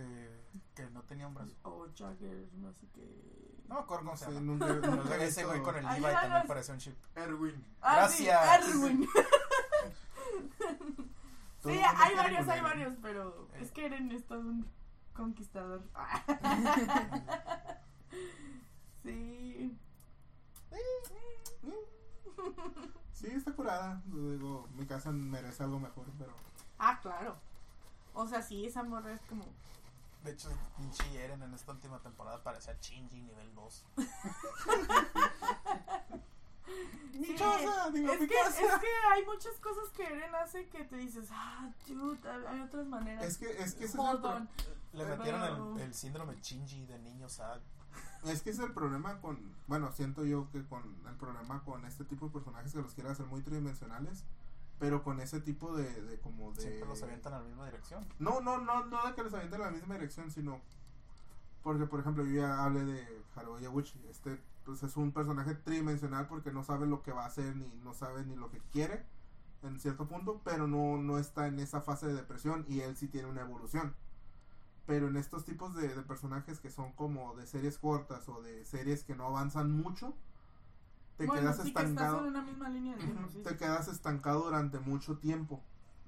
[0.74, 1.54] que no tenía un brazo.
[1.64, 3.61] O Jagger, no sé qué.
[3.72, 4.40] No me acuerdo cómo se llama.
[4.42, 6.98] nunca- nunca ese güey con el Ay, Levi también los- parecía un chip.
[7.16, 7.66] Erwin.
[7.82, 8.70] Ah, sí, Gracias.
[8.70, 9.08] Erwin.
[11.64, 13.60] Sí, hay varios, hay varios, pero Eh.
[13.62, 14.68] es que Eren es todo un
[15.14, 15.84] conquistador.
[19.04, 19.78] sí.
[23.14, 24.02] Sí, está curada.
[24.06, 26.34] Digo, mi casa merece algo mejor, pero.
[26.80, 27.38] Ah, claro.
[28.16, 29.46] O sea, sí, esa morra es como.
[30.24, 33.86] De hecho, pinche Eren en esta última temporada parecía Shinji nivel 2.
[37.14, 38.62] Mi casa, digo, Es mi que, casa.
[38.62, 42.88] es que hay muchas cosas que Eren hace que te dices, ah, dude, hay otras
[42.88, 43.26] maneras.
[43.26, 44.48] Es que, es que ese es el pro-.
[44.94, 47.60] Le metieron el, el síndrome Shinji de niño sad.
[48.24, 52.06] Es que es el problema con, bueno, siento yo que con el problema con este
[52.06, 54.24] tipo de personajes que los quieren hacer muy tridimensionales,
[54.82, 56.62] pero con ese tipo de, de como de...
[56.64, 58.04] Siempre los avientan a la misma dirección.
[58.18, 60.60] No, no, no, no de que los avienten en la misma dirección, sino
[61.62, 66.28] porque, por ejemplo, yo ya hablé de Haruo Yaguchi, este pues es un personaje tridimensional
[66.28, 69.06] porque no sabe lo que va a hacer ni no sabe ni lo que quiere
[69.62, 73.08] en cierto punto, pero no, no está en esa fase de depresión y él sí
[73.08, 73.94] tiene una evolución.
[74.88, 78.66] Pero en estos tipos de, de personajes que son como de series cortas o de
[78.66, 80.16] series que no avanzan mucho,
[81.22, 82.20] te bueno, quedas sí que estás estancado.
[82.20, 83.42] en una misma línea de tiempo, sí.
[83.44, 85.62] Te quedas estancado durante mucho tiempo.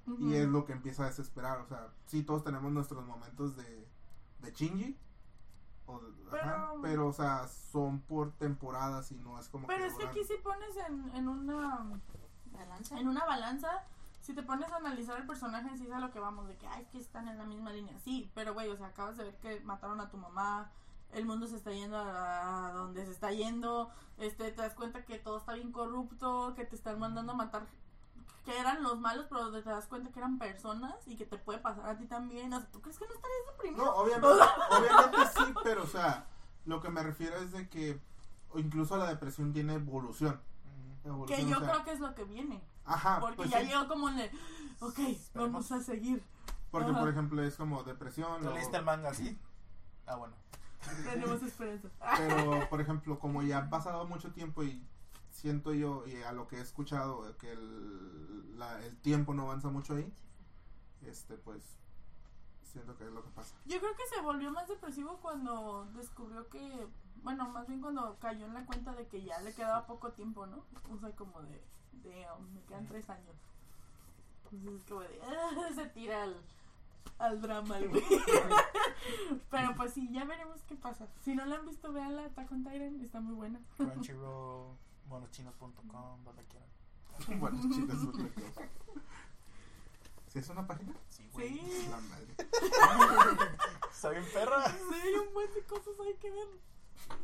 [0.05, 0.27] Ujú.
[0.29, 1.59] Y es lo que empieza a desesperar.
[1.61, 3.87] O sea, sí, todos tenemos nuestros momentos de,
[4.39, 4.97] de chingy.
[5.85, 9.81] O de- Pero- ajá, pero, o sea, son por temporadas y no es como Pero
[9.83, 9.87] que.
[9.87, 11.85] es que aquí si pones en, en una
[12.51, 12.99] Balanza.
[12.99, 13.69] en una balanza,
[14.21, 16.67] si te pones a analizar el personaje sí es a lo que vamos, de que,
[16.67, 17.97] ay, es que están en la misma línea.
[17.99, 20.71] Sí, pero güey, o sea, acabas de ver que mataron a tu mamá,
[21.13, 25.03] el mundo se está yendo a, a donde se está yendo, este, te das cuenta
[25.05, 27.67] que todo está bien corrupto, que te están mandando a matar,
[28.45, 31.59] que eran los malos, pero te das cuenta que eran personas y que te puede
[31.59, 32.53] pasar a ti también.
[32.53, 33.85] O sea, ¿tú crees que no estarías deprimido?
[33.85, 36.25] No, obviamente, obviamente sí, pero, o sea,
[36.65, 37.99] lo que me refiero es de que
[38.51, 40.39] o incluso la depresión tiene evolución.
[41.27, 42.61] Que yo o sea, creo que es lo que viene.
[42.85, 44.31] Ajá, Porque pues ya sí, llegó como en el,
[44.79, 44.99] ok,
[45.33, 46.23] vamos a seguir.
[46.71, 46.99] porque Ajá.
[46.99, 48.37] por ejemplo es como depresión.
[48.37, 49.37] ¿Tú luego- leíste el manga así?
[50.05, 50.33] Ah, bueno.
[51.13, 51.89] Tenemos esperanza.
[52.17, 54.81] Pero, por ejemplo, como ya ha pasado mucho tiempo y
[55.31, 59.69] siento yo, y a lo que he escuchado, que el, la- el tiempo no avanza
[59.69, 60.11] mucho ahí,
[61.05, 61.61] este, pues,
[62.63, 63.55] siento que es lo que pasa.
[63.65, 66.87] Yo creo que se volvió más depresivo cuando descubrió que,
[67.23, 70.45] bueno, más bien cuando cayó en la cuenta de que ya le quedaba poco tiempo,
[70.45, 70.63] ¿no?
[70.91, 71.61] O sea, como de,
[72.03, 73.35] damn, me quedan tres años.
[74.51, 76.35] Entonces es como de, ah, se tira al,
[77.19, 78.03] al drama, güey.
[79.49, 81.07] Pero pues sí, ya veremos qué pasa.
[81.23, 83.59] Si no la han visto, vean la Attack on Titan, está muy buena.
[83.77, 84.75] Crunchyroll,
[85.07, 86.69] monochinos.com, donde quieran.
[87.39, 88.61] bueno, chicas, es otra cosa.
[90.27, 90.93] ¿Sí es una página?
[91.09, 91.59] Sí, güey.
[91.59, 92.35] Sí, La madre.
[93.91, 94.65] Está bien perra.
[94.67, 96.47] sí, hay un buen de cosas ahí que ver.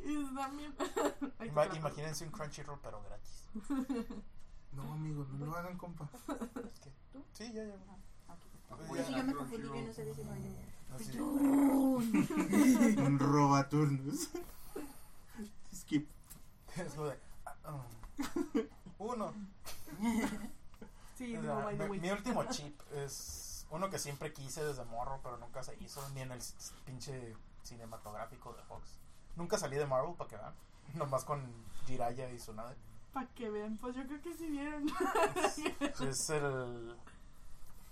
[0.06, 0.76] Y también...
[1.40, 3.46] Hay Ima- imagínense un Crunchyroll, pero gratis.
[4.74, 6.08] No, amigos, no lo hagan, compa.
[6.72, 7.24] Es que- ¿Tú?
[7.34, 7.76] Sí, ya, ya.
[8.72, 8.76] Ah.
[8.88, 10.52] Pues eso yo me confundí, yo no sé decir nombre.
[10.90, 11.22] No sé.
[13.02, 14.30] Un robaturnos.
[15.74, 16.08] Skip.
[16.76, 17.20] Es lo de.
[17.46, 17.84] ah,
[19.00, 19.34] uno.
[21.18, 22.00] Sí, O digo, sea, by the mi, way.
[22.00, 26.22] mi último chip es uno que siempre quise desde morro, pero nunca se hizo, ni
[26.22, 26.40] en el
[26.86, 28.98] pinche cinematográfico de Fox.
[29.36, 30.54] Nunca salí de Marvel para que vean.
[30.96, 31.42] Nomás con
[31.86, 32.76] Jiraya y su nave.
[33.14, 34.88] Para que vean, pues yo creo que sí vieron.
[36.10, 36.96] Es el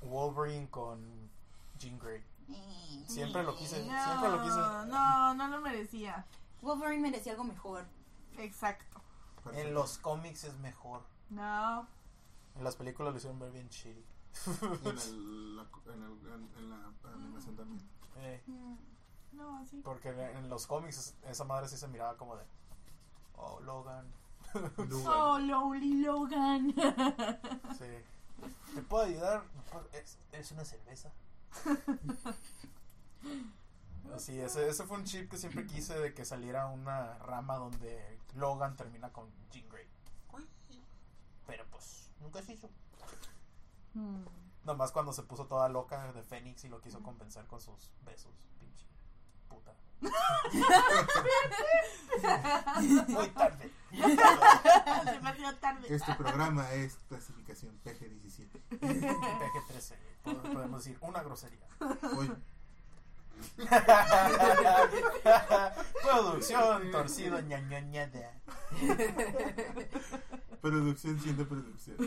[0.02, 1.30] Wolverine con
[1.80, 2.24] Jean Grey.
[2.50, 4.56] Eh, Siempre lo quise, No, siempre lo quise.
[4.89, 6.26] No, no lo merecía.
[6.62, 7.86] Wolverine merecía algo mejor.
[8.38, 9.02] Exacto.
[9.54, 11.02] En los cómics es mejor.
[11.30, 11.88] No.
[12.56, 14.04] En las películas lo hicieron ver bien shitty.
[14.62, 17.82] Y en, el, la, en, el- en- en la animación también.
[18.18, 18.76] Eh, Mm,
[19.34, 19.82] No, sí.
[19.84, 22.43] porque en los cómics es- esa madre sí se miraba como de.
[23.36, 24.08] Oh, Logan.
[25.06, 26.74] Oh, Lonely Logan.
[27.78, 27.86] Sí.
[28.74, 29.44] ¿Te puedo ayudar?
[29.94, 31.12] Es, es una cerveza.
[34.18, 38.20] Sí, ese, ese fue un chip que siempre quise de que saliera una rama donde
[38.36, 39.86] Logan termina con Jean Grey.
[41.46, 42.70] Pero pues, nunca se hizo.
[43.94, 44.26] Mm.
[44.64, 48.34] Nomás cuando se puso toda loca de Fénix y lo quiso compensar con sus besos,
[49.58, 49.74] puta.
[53.08, 53.72] Muy tarde.
[55.05, 55.88] Demasiado tarde.
[55.95, 58.62] Este programa es clasificación PG-17.
[58.80, 59.93] PG-13.
[60.24, 61.66] pod- Podemos decir una grosería.
[62.16, 62.32] Hoy,
[66.03, 68.34] Producción torcido ñañañada.
[70.62, 71.97] producción siendo producción.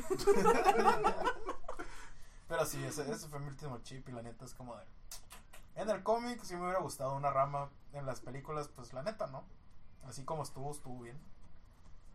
[2.48, 4.84] Pero sí, ese, ese fue mi último chip y la neta es como de...
[5.76, 7.70] En el cómic sí me hubiera gustado una rama.
[7.92, 9.44] En las películas, pues la neta, ¿no?
[10.04, 11.18] Así como estuvo, estuvo bien.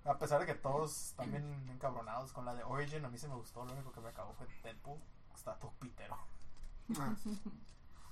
[0.06, 3.36] A pesar de que todos bien encabronados con la de Origin, a mí sí me
[3.36, 3.66] gustó.
[3.66, 5.00] Lo único que me acabó fue Deadpool.
[5.36, 6.18] Está todo pitero.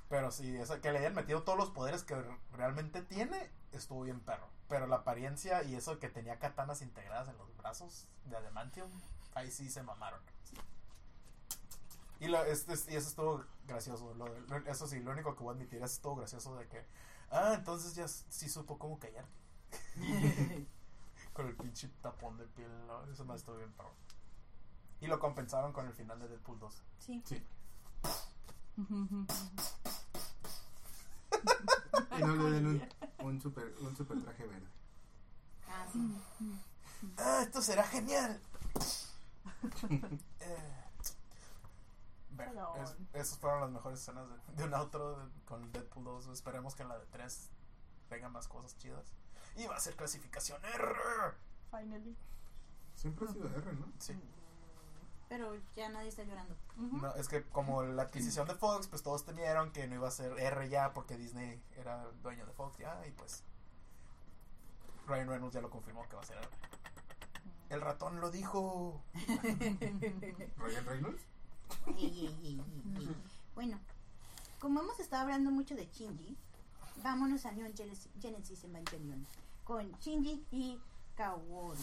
[0.09, 4.01] Pero sí, eso, que le hayan metido todos los poderes que re- realmente tiene, estuvo
[4.03, 4.47] bien perro.
[4.67, 8.89] Pero la apariencia y eso que tenía katanas integradas en los brazos de Adamantium,
[9.35, 10.19] ahí sí se mamaron.
[12.19, 14.13] Y, lo, este, y eso estuvo gracioso.
[14.15, 14.27] lo-
[14.67, 16.85] eso sí, lo único que voy a admitir es estuvo gracioso de que,
[17.31, 19.25] ah, entonces ya sí supo cómo callar.
[21.33, 23.03] con el pinche tapón de piel, ¿no?
[23.05, 23.93] eso no estuvo bien perro.
[25.01, 26.83] Y lo compensaron con el final de Deadpool 2.
[26.99, 27.21] sí.
[27.25, 27.43] sí.
[32.17, 32.89] Y no le den un,
[33.25, 34.67] un, super, un super traje verde.
[35.67, 35.99] Ah, sí.
[37.17, 38.39] ¡Ah, esto será genial!
[39.89, 40.01] Eh,
[40.39, 40.82] Pero-
[42.83, 46.27] es- esas fueron las mejores escenas de, de un outro de- con Deadpool 2.
[46.27, 47.49] Esperemos que en la de 3
[48.09, 49.13] vengan más cosas chidas.
[49.55, 50.93] Y va a ser clasificación R.
[51.71, 52.15] Finally.
[52.95, 53.87] Siempre ha sido R, ¿no?
[53.99, 54.19] Sí.
[55.29, 56.55] Pero ya nadie está llorando.
[56.77, 60.11] No, es que como la adquisición de Fox, pues todos temieron que no iba a
[60.11, 63.05] ser R ya porque Disney era dueño de Fox ya.
[63.07, 63.43] Y pues
[65.07, 66.47] Ryan Reynolds ya lo confirmó que va a ser R.
[67.69, 69.01] El ratón lo dijo.
[70.57, 71.25] Ryan Reynolds.
[71.87, 72.61] Ey, ey, ey, ey,
[72.99, 73.15] ey.
[73.55, 73.79] Bueno,
[74.59, 76.37] como hemos estado hablando mucho de Shinji,
[77.03, 79.25] vámonos a Neon Genesis Genesis Evangelion
[79.63, 80.79] con Shinji y
[81.15, 81.77] Kaworu,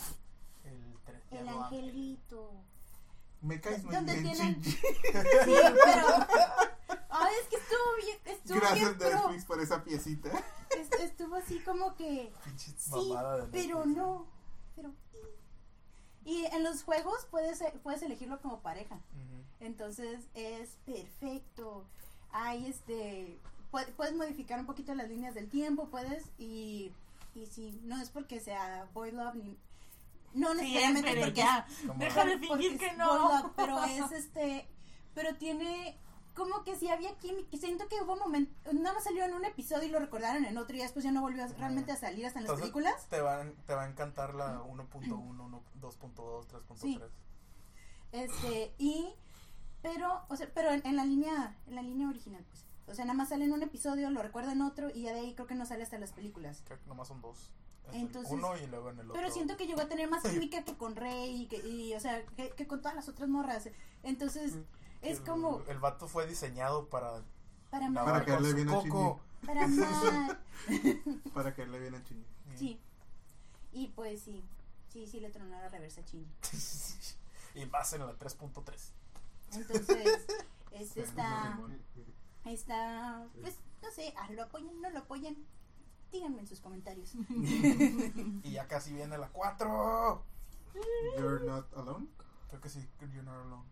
[0.65, 2.51] El, el angelito.
[3.43, 4.55] Me caes muy ¿Dónde bien, tienen?
[4.63, 4.71] Shinji.
[4.73, 6.07] Sí, pero.
[7.09, 8.19] Ay, es que estuvo bien.
[8.25, 9.11] Estuvo Gracias bien.
[9.15, 10.29] Netflix por esa piecita.
[10.79, 12.33] Est- Estuvo así como que.
[12.45, 14.27] Pinche Sí, mamada de pero no.
[14.77, 14.93] Pero.
[16.31, 18.99] Y en los juegos puedes, puedes elegirlo como pareja.
[19.59, 21.85] Entonces es perfecto.
[22.31, 23.39] Hay este.
[23.73, 26.25] pue- Puedes modificar un poquito las líneas del tiempo, puedes.
[26.39, 26.93] Y,
[27.35, 29.57] y si no es porque sea Boy Love ni.
[30.35, 31.67] No Sí, necesariamente espere, porque ya.
[31.87, 33.29] Como- Deja de porque fingir que Boy no.
[33.29, 34.69] Love, pero es este.
[35.15, 35.99] Pero tiene.
[36.41, 37.55] Como que si había química.
[37.59, 38.73] Siento que hubo momentos.
[38.73, 41.21] Nada más salió en un episodio y lo recordaron en otro y después ya no
[41.21, 43.07] volvió realmente a salir hasta en las Entonces, películas.
[43.11, 46.77] Te va, te va a encantar la 1.1, 1, 2.2, 3.3.
[46.79, 46.99] Sí.
[48.13, 49.13] Este, y,
[49.83, 52.65] pero, o sea, pero en, en la línea, en la línea original, pues.
[52.87, 55.21] O sea, nada más sale en un episodio, lo recuerda en otro, y ya de
[55.21, 56.63] ahí creo que no sale hasta las películas.
[56.65, 57.51] Creo que nomás son dos.
[57.93, 59.21] En Entonces- uno y luego en el otro.
[59.21, 62.01] Pero siento que llegó a tener más química que con Rey y que, y, o
[62.01, 63.69] sea, que, que con todas las otras morras.
[64.03, 64.55] Entonces,
[65.03, 67.23] es el, como El vato fue diseñado para
[67.71, 69.21] para lavar Para amar, que con le su viene a coco.
[69.47, 70.41] para amar.
[71.35, 72.27] Para que le viene a Shinji.
[72.57, 72.81] Sí.
[73.73, 74.45] Y pues sí,
[74.89, 76.05] sí, sí le tronó la reversa a
[77.59, 78.93] y más en la 3.3.
[79.53, 80.27] Entonces,
[80.73, 81.59] este está,
[82.45, 85.37] está, pues, no sé, ah, lo apoyan, no lo apoyan.
[86.13, 87.13] Díganme en sus comentarios.
[88.43, 90.25] Y ya casi viene la 4.
[91.17, 92.09] You're not alone.
[92.49, 93.65] Creo que sí, You're Not Alone.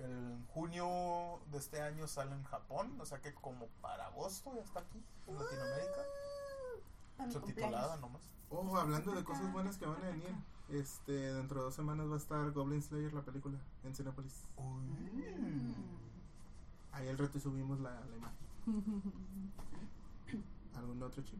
[0.00, 4.62] El junio de este año sale en Japón, o sea que como para agosto ya
[4.62, 6.00] está aquí, en Latinoamérica.
[7.18, 8.22] Mi Subtitulada nomás.
[8.48, 10.34] Oh, hablando de cosas buenas que van a venir.
[10.70, 14.44] Este, dentro de dos semanas va a estar Goblin Slayer, la película, en Cinepolis.
[14.56, 15.72] Mm.
[16.92, 19.52] Ahí al rato subimos la, la imagen.
[20.76, 21.38] ¿Algún otro chip?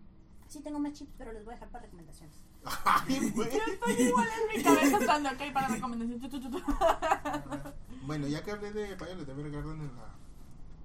[0.49, 2.37] Sí tengo más chips, pero los voy a dejar para recomendaciones.
[2.85, 3.51] Ay, güey.
[3.51, 6.21] Yo estoy igual en mi cabeza estando ok para recomendación.
[8.03, 10.15] Bueno, ya que hablé de Violet Evergarden en la,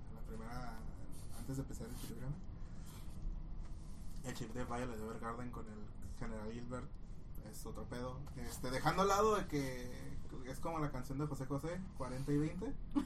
[0.09, 0.77] en la primera,
[1.37, 2.35] antes de empezar el programa,
[4.25, 5.85] El chip de Violet Evergarden con el
[6.19, 6.87] General Gilbert
[7.49, 8.19] es otro pedo.
[8.37, 12.37] Este, dejando al lado de que es como la canción de José José, 40 y
[12.37, 12.73] 20.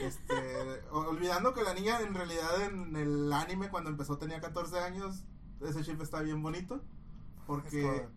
[0.00, 5.24] Este, olvidando que la niña en realidad en el anime cuando empezó tenía 14 años,
[5.60, 6.80] ese chip está bien bonito.
[7.46, 8.08] Porque,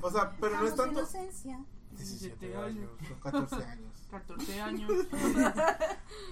[0.00, 1.00] o sea, pero no es tanto...
[1.00, 1.62] inocencia.
[1.90, 2.66] 17 años.
[2.66, 2.90] años.
[3.06, 3.89] Son 14 años.
[4.10, 4.90] 14 años.
[5.10, 5.32] Pero,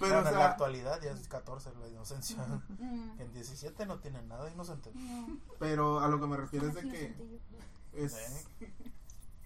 [0.01, 2.45] Bueno, o en la actualidad ya es 14 la inocencia.
[2.79, 4.91] Mm, En 17 no tiene nada inocente.
[4.95, 7.41] no, pero a lo que me refiero es de que
[7.93, 8.47] es,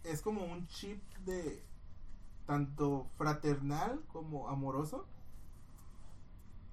[0.05, 1.62] es como un chip de
[2.47, 5.07] tanto fraternal como amoroso.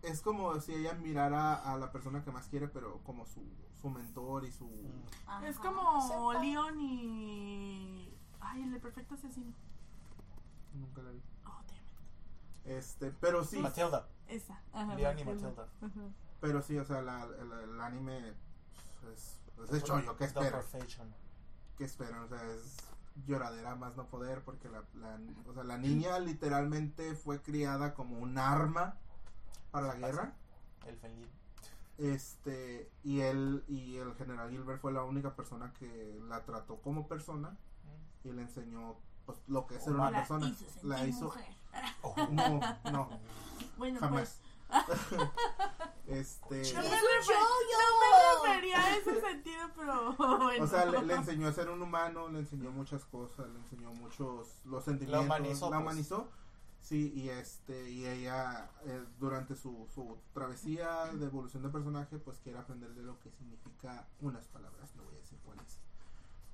[0.02, 3.42] Es como si ella mirara a la persona que más quiere, pero como su,
[3.82, 4.70] su mentor y su...
[5.44, 6.34] Es como.
[6.42, 8.14] Leon y.
[8.40, 9.54] Ay, el perfecto asesino.
[10.74, 11.22] Nunca la vi.
[12.66, 14.08] Este, pero sí, Matilda.
[14.28, 14.62] Esa.
[14.74, 15.68] Ajá, Leon y Matilda.
[16.42, 18.34] Pero sí, o sea, la- el, el anime
[19.14, 20.52] es, es de chollo, ¿qué esperan?
[20.52, 21.14] perfection.
[21.78, 22.20] ¿Qué esperan?
[22.24, 22.78] O sea, es
[23.26, 28.18] lloradera más no poder porque la, la, o sea, la niña literalmente fue criada como
[28.20, 28.96] un arma
[29.72, 30.34] para la guerra.
[30.86, 31.28] El feliz.
[31.98, 37.08] Este, y él y el general Gilbert fue la única persona que la trató como
[37.10, 37.58] persona
[38.24, 38.96] y le enseñó
[39.26, 40.48] pues, lo que es ser una persona.
[40.48, 41.26] hizo La hizo.
[41.26, 41.46] mujer.
[42.02, 42.60] Oh, No,
[42.92, 43.10] no,
[43.78, 44.40] Bueno, jamás.
[44.86, 45.00] pues.
[46.08, 46.90] este, No me,
[48.50, 50.64] refería a ese sentido, pero bueno.
[50.64, 53.92] o sea, le, le enseñó a ser un humano, le enseñó muchas cosas, le enseñó
[53.94, 55.82] muchos los sentimientos, humanizó, la pues.
[55.82, 56.30] humanizó.
[56.82, 62.40] Sí, y este y ella eh, durante su, su travesía de evolución de personaje, pues
[62.40, 65.78] quiere aprender de lo que significa unas palabras, no voy a decir cuáles.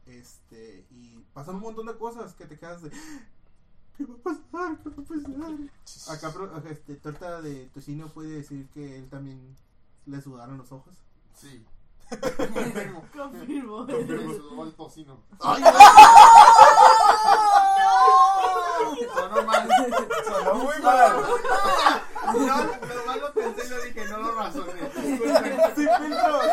[0.08, 2.92] Este, y pasan un montón de cosas que te quedas de
[3.98, 4.78] ¿Qué va a pasar?
[4.84, 6.16] ¿Qué va a pasar?
[6.18, 9.56] Acá pro- este, Torta de Tocino puede decir que él también
[10.06, 10.94] le sudaron los ojos.
[11.36, 11.66] Sí.
[12.10, 13.04] Confirmo.
[13.16, 13.86] Confirmo.
[13.86, 15.20] Me sudó el tocino.
[15.42, 15.64] ¡Ay,
[19.14, 19.70] Sonó mal.
[20.26, 21.24] Sonó muy mal.
[22.26, 22.34] No,
[22.96, 24.92] nomás lo pensé y lo dije, no lo razoné.
[25.76, 26.46] ¡Sin filtros!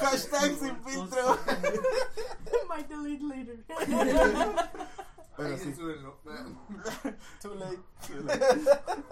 [0.00, 1.38] Hashtag sin filtro.
[2.68, 3.64] Might delete later.
[5.36, 6.18] Pero Ahí sí, censúrenlo.
[7.42, 7.78] Too late.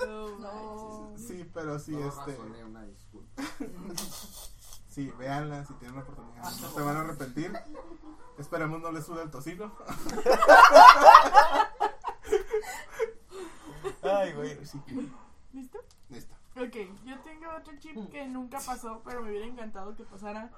[0.06, 1.12] No, No.
[1.94, 3.42] Sí, No este, razoné, una disculpa.
[4.88, 7.52] sí, véanla si tienen la oportunidad, no se van a arrepentir.
[8.38, 9.72] Esperemos no les sude el tocino.
[14.02, 14.66] Ay, güey.
[14.66, 14.80] Sí,
[15.52, 15.78] ¿Listo?
[16.08, 16.34] listo.
[16.56, 20.50] Ok, yo tengo otro chip que nunca pasó, pero me hubiera encantado que pasara.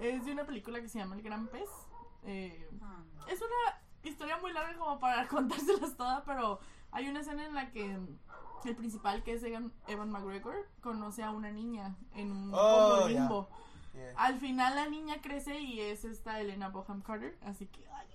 [0.00, 1.68] Es de una película que se llama El Gran Pez.
[2.24, 3.02] Eh, Ah.
[3.28, 6.60] es una historia muy larga como para contárselas todas, pero
[6.92, 7.98] hay una escena en la que
[8.64, 13.08] el principal, que es Evan, Evan McGregor, conoce a una niña en un Oh, como
[13.08, 13.48] limbo.
[13.94, 14.12] Yeah.
[14.16, 18.06] Al final la niña crece y es esta Elena Boham Carter, así que ay,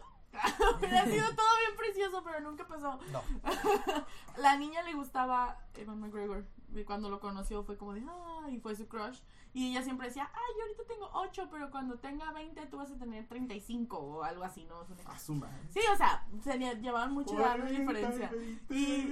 [0.78, 3.00] hubiera sido todo bien precioso, pero nunca pasó.
[3.12, 3.22] No.
[4.38, 6.46] la niña le gustaba Evan McGregor.
[6.80, 8.04] Y cuando lo conoció fue como de,
[8.46, 9.20] ay, fue su crush.
[9.56, 12.90] Y ella siempre decía, ay, yo ahorita tengo 8, pero cuando tenga 20 tú vas
[12.92, 14.82] a tener 35 o algo así, ¿no?
[14.82, 15.56] Es una- A su madre.
[15.70, 18.30] Sí, o sea, se lle- llevaban mucha edad de diferencia.
[18.70, 18.86] Y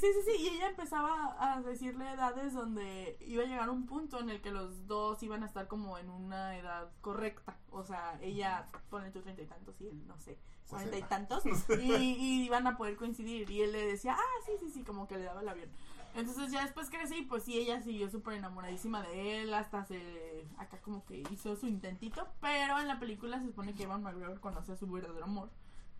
[0.00, 4.30] sí, sí, y ella empezaba a decirle edades donde iba a llegar un punto en
[4.30, 7.56] el que los dos iban a estar como en una edad correcta.
[7.70, 10.38] O sea, ella pone tú treinta y tantos y él, no sé,
[10.68, 11.44] cuarenta y tantos.
[11.80, 13.48] Y, y iban a poder coincidir.
[13.50, 15.70] Y él le decía, ah, sí, sí, sí, como que le daba el avión.
[16.18, 20.78] Entonces ya después crecí, pues sí, ella siguió súper enamoradísima de él, hasta se, acá
[20.82, 24.72] como que hizo su intentito, pero en la película se supone que Evan McGregor conoce
[24.72, 25.48] a su verdadero amor,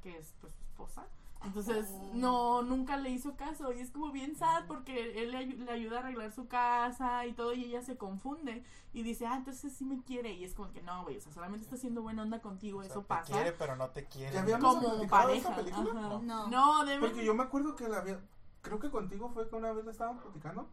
[0.02, 1.06] que es pues su esposa.
[1.44, 5.70] Entonces, no, nunca le hizo caso y es como bien sad porque él le, le
[5.70, 9.72] ayuda a arreglar su casa y todo y ella se confunde y dice, ah, entonces
[9.72, 12.22] sí me quiere y es como que no, güey, o sea, solamente está haciendo buena
[12.24, 13.32] onda contigo, O sea, eso te pasa.
[13.32, 14.34] quiere, pero no te quiere.
[14.34, 15.54] ¿Ya habíamos Como de pareja.
[15.54, 15.90] película?
[15.92, 16.18] ajá.
[16.24, 16.48] No.
[16.48, 18.20] No, debe- Porque yo me acuerdo que la había.
[18.62, 20.68] Creo que contigo fue que una vez la estaban platicando.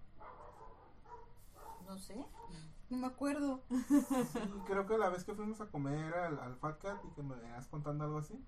[1.87, 2.25] No sé.
[2.89, 3.61] No me acuerdo.
[3.69, 7.23] Sí, creo que la vez que fuimos a comer al, al Fat Cat y que
[7.23, 8.43] me venías contando algo así.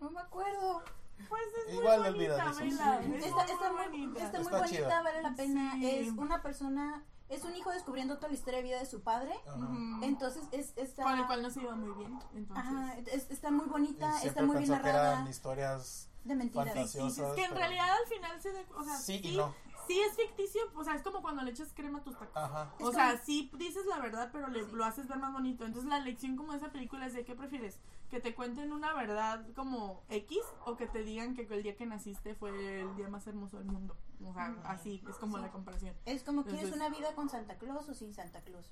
[0.00, 0.82] No me acuerdo.
[1.28, 2.60] Pues es Igual muy olvida bonita, eso.
[2.60, 4.24] vela, es Está, muy está muy, bonita.
[4.24, 5.72] está muy Está bonita, vale la pena.
[5.74, 5.90] Sí.
[5.90, 9.34] Es una persona, es un hijo descubriendo toda la historia de vida de su padre.
[9.46, 9.68] Ajá.
[10.02, 12.64] Entonces es está, con el cual no se iba muy bien, entonces.
[12.66, 15.12] ajá, es- está muy bonita, está muy bien narrada.
[15.12, 16.66] eran historias De mentiras.
[16.74, 17.34] fantasiosas.
[17.34, 19.54] Que en pero- realidad al final se da, o sea, Sí sí, y no.
[19.86, 22.36] sí es ficticio, o sea, es como cuando le echas crema a tus tacos.
[22.36, 22.74] Ajá.
[22.78, 24.70] Es O sea, como- sí dices la verdad, pero le, Sí.
[24.72, 25.64] lo haces ver más bonito.
[25.64, 28.92] Entonces la lección como de esa película es de qué prefieres, que te cuenten una
[28.92, 33.08] verdad como X o que te digan que el día que naciste fue el día
[33.08, 33.96] más hermoso del mundo.
[34.24, 35.42] O sea, así es como Sí.
[35.42, 35.96] la comparación.
[36.04, 38.66] Es como quieres Entonces- una vida con Santa Claus o sin Santa Claus.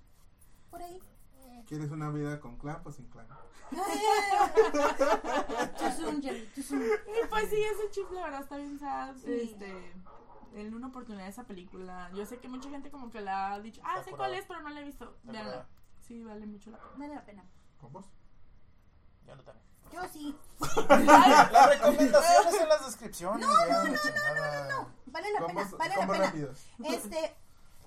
[0.71, 1.01] Por ahí.
[1.67, 2.83] ¿Quieres una vida con clan?
[2.83, 3.27] Pues sin clan.
[6.11, 9.15] Y pues sí, ese chip la verdad está bien sad.
[9.17, 9.51] Sí.
[9.53, 9.93] Este,
[10.55, 12.11] en una oportunidad esa película.
[12.15, 14.61] Yo sé que mucha gente como que la ha dicho, ah, sé cuál es, pero
[14.61, 15.17] no la he visto.
[15.25, 15.67] Veanla.
[16.01, 16.93] Sí, vale mucho la pena.
[16.97, 17.45] Vale la pena.
[17.81, 18.07] ¿Con vos?
[19.27, 19.59] Ya lo tengo.
[19.93, 20.37] Yo sí.
[20.89, 23.47] Las recomendaciones en las descripciones.
[23.47, 26.35] No, no, no, Vale la pena, vale la pena.
[26.85, 27.37] Este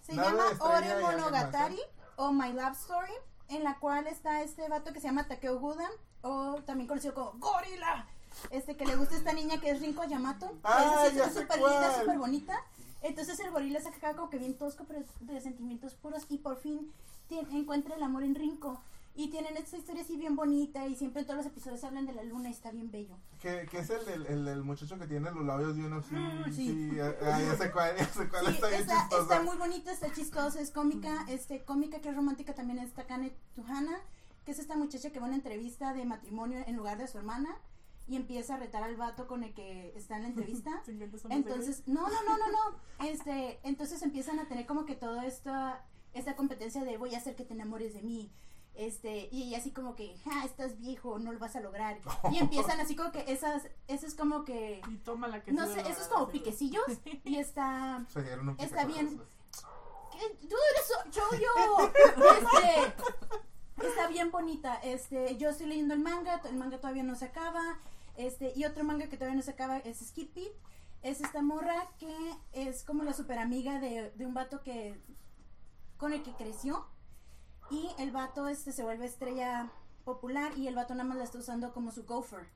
[0.02, 1.80] se llama Ore Monogatari
[2.16, 3.14] o My Love Story,
[3.52, 5.88] en la cual está este vato que se llama Takeo Guda,
[6.22, 8.08] o también conocido como Gorila.
[8.49, 10.47] Este que le gusta esta niña que es Rinko Yamato.
[10.52, 12.64] que Ah, es súper linda, súper bonita.
[13.02, 16.26] Entonces el gorila se acá como que bien tosco, pero de sentimientos puros.
[16.30, 16.91] Y por fin
[17.30, 18.80] tien- encuentra el amor en Rinko.
[19.14, 20.88] Y tienen esta historia así bien bonita.
[20.88, 23.18] Y siempre en todos los episodios hablan de la luna y está bien bello.
[23.39, 26.16] Que, que es el del, el del muchacho que tiene los labios de uno así.
[26.16, 26.91] Mm, sí.
[26.91, 26.99] sí.
[26.99, 29.22] ah, ya sé cuál, ya sé cuál Sí, está bien está, chistosa.
[29.24, 33.36] está muy bonita, está chistosa, es cómica, este, cómica que es romántica también es Takane
[33.55, 33.99] Tuhana,
[34.45, 37.18] que es esta muchacha que va a una entrevista de matrimonio en lugar de su
[37.18, 37.57] hermana
[38.07, 40.82] y empieza a retar al vato con el que está en la entrevista.
[40.86, 41.55] 50 sombras de Grey.
[41.57, 43.05] Entonces, no, no, no, no, no.
[43.07, 47.36] Este, entonces empiezan a tener como que toda esta, esta competencia de voy a hacer
[47.36, 48.32] que te enamores de mí.
[48.74, 52.00] Este, y así como que, ja, estás viejo, no lo vas a lograr.
[52.32, 55.68] Y empiezan así como que esas, eso es como que, Y toma la que no
[55.68, 56.86] sé, eso es como piquecillos.
[57.24, 58.06] Y está,
[58.58, 59.22] Está bien.
[60.12, 60.48] ¿Qué?
[60.48, 61.50] Tú eres Choyo.
[63.82, 64.76] Este, está bien bonita.
[64.76, 67.80] Este, yo estoy leyendo el manga, el manga todavía no se acaba.
[68.16, 70.50] Este, y otro manga que todavía no se acaba es Skippy.
[71.02, 72.14] Es esta morra que
[72.54, 75.00] es como la super amiga de, de un vato que
[75.98, 76.86] con el que creció.
[77.72, 79.72] Y el vato este se vuelve estrella
[80.04, 82.48] popular y el vato nada más la está usando como su gopher.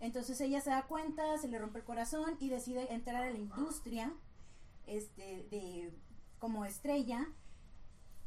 [0.00, 3.38] Entonces ella se da cuenta, se le rompe el corazón y decide entrar a la
[3.38, 4.12] industria
[4.86, 5.92] este, de
[6.38, 7.28] como estrella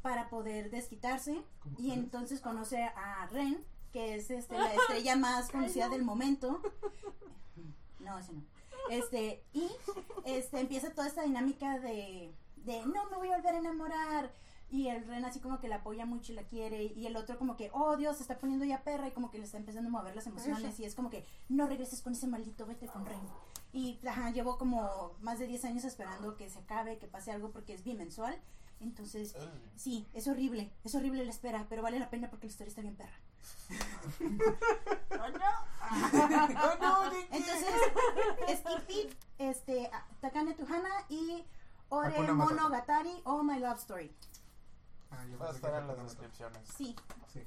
[0.01, 1.43] para poder desquitarse.
[1.59, 3.65] ¿Cómo y entonces conoce a Ren
[3.95, 6.61] que es este, la estrella más conocida del momento.
[7.99, 8.43] No ese no.
[8.89, 9.69] Este y
[10.25, 14.33] este empieza toda esta dinámica de, de no me voy a volver a enamorar
[14.75, 17.37] y el Ren así como que la apoya mucho y la quiere y el otro
[17.37, 19.89] como que oh Dios se está poniendo ya perra y como que le está empezando
[19.89, 23.05] a mover las emociones y es como que no regreses con ese maldito vete con
[23.05, 23.21] Ren
[23.75, 27.51] y ajá, llevo como más de 10 años esperando que se acabe, que pase algo
[27.51, 28.41] porque es bimensual.
[28.79, 29.35] Entonces,
[29.75, 32.81] sí, es horrible, es horrible la espera, pero vale la pena porque la historia está
[32.81, 33.19] bien perra.
[37.31, 37.67] Entonces,
[38.47, 39.09] Skippy,
[39.39, 41.43] este, Takane Tuhana y
[41.89, 42.55] Ore Hakuna Matata.
[42.55, 44.09] Monogatari o My Love Story.
[45.17, 46.67] Ah, yo Va a estar que en las descripciones.
[46.69, 46.95] Sí,
[47.27, 47.43] Sí,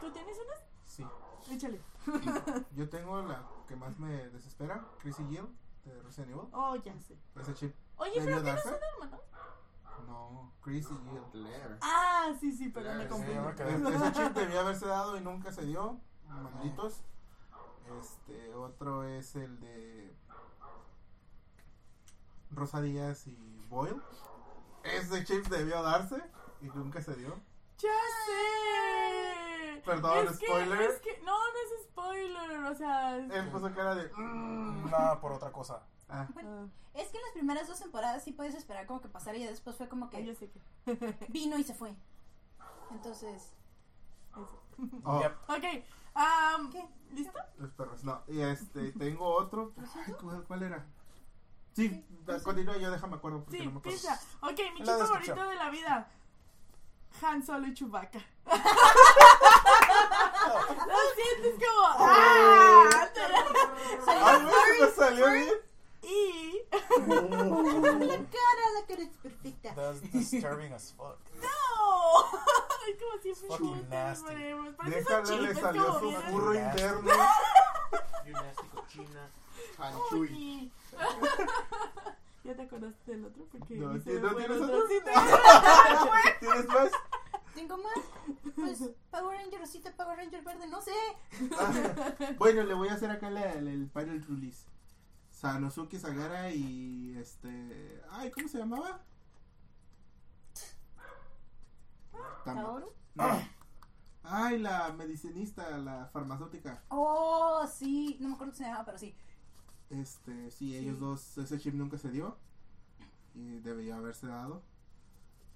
[0.00, 0.62] ¿Tú tienes unas?
[0.84, 1.06] sí.
[1.50, 1.80] Échale.
[2.72, 5.46] Yo tengo la que más me desespera, Chrissy Gill,
[5.84, 6.48] de Resident Evil.
[6.52, 7.16] Oh, ya sé.
[7.40, 7.74] Ese chip.
[7.98, 8.78] Oye, ¿Debió pero tienes darse?
[8.78, 9.22] un hermano.
[10.08, 11.20] No, Chrissy Gill.
[11.32, 11.78] Blair.
[11.82, 13.38] Ah, sí, sí, pero me Sí, confundí.
[13.38, 13.70] me quedé.
[13.70, 16.00] E- Ese chip debió haberse dado y nunca se dio.
[16.28, 17.02] Malditos.
[18.00, 20.16] Este, otro es el de
[22.50, 23.36] Rosa Díaz y
[23.68, 24.00] Boyle.
[24.82, 26.16] Ese chip debió darse
[26.60, 27.38] y nunca se dio.
[27.78, 27.90] ¡Ya
[28.26, 29.82] sé!
[29.84, 30.80] Perdón, Es que- spoiler.
[30.82, 33.18] es que, no, no es spoiler, o sea...
[33.18, 34.10] es- Él puso cara de.
[34.16, 34.90] "Mm".
[34.90, 35.82] Nada por otra cosa.
[36.08, 39.36] Ah, Ah, es que en las primeras dos temporadas sí puedes esperar como que pasara
[39.36, 40.60] y después fue como que sé que...
[41.28, 41.94] vino y se fue.
[42.90, 43.52] Entonces,
[44.32, 44.62] eso.
[45.04, 45.36] oh, Yep.
[45.48, 45.84] Ok,
[46.14, 46.88] am, ¿Qué?
[47.12, 47.38] ¿listo?
[47.58, 48.04] los perros.
[48.04, 49.72] No, y este, tengo otro.
[50.06, 50.14] Ay,
[50.46, 50.86] ¿cuál, era?
[51.74, 52.04] Sí,
[52.44, 53.98] continúa yo, déjame acuerdo porque Sí, no me acuerdo.
[54.00, 54.20] piensa.
[54.40, 56.10] Ok, mi chip favorito de la vida.
[57.22, 58.20] Han Solo y Chewbacca.
[60.86, 61.86] Lo sientes como...
[61.98, 63.08] ¡Ah!
[64.06, 65.54] Ay, güey, me salió bien.
[66.02, 66.62] Y...
[66.70, 69.74] la cara, la cara es perfecta.
[69.74, 71.18] That's disturbing as fuck.
[71.40, 72.24] ¡No!
[72.88, 74.34] Es como siempre Fucking nasty.
[74.84, 76.58] Déjale, le salió su Nasty.
[76.58, 77.10] interno.
[78.24, 79.30] You nasty cochina.
[79.76, 80.72] Panchui.
[82.46, 83.44] ¿Ya te acordaste del otro?
[83.50, 84.86] Porque No, ni se ¿sí- me no tienes otro.
[84.88, 86.10] Sí, tengo-
[86.40, 86.90] ¿Tienes más?
[87.54, 88.04] ¿Tengo más?
[88.54, 90.92] Pues Power Ranger rosita, Power Ranger verde, no sé.
[91.58, 91.72] Ah,
[92.38, 94.66] bueno, le voy a hacer acá la- el, el Pirate Release.
[95.32, 98.02] Sanosuke Sagara y este.
[98.10, 99.00] Ay, ¿cómo se llamaba?
[102.44, 102.92] ¿Taoru?
[103.14, 103.24] No.
[104.22, 106.82] Ay, la medicinista, la farmacéutica.
[106.88, 109.16] Oh, sí, no me acuerdo cómo se llama, pero sí.
[109.90, 112.36] Este, sí, ellos dos, ese chip nunca se dio.
[113.34, 114.62] Y debería haberse dado.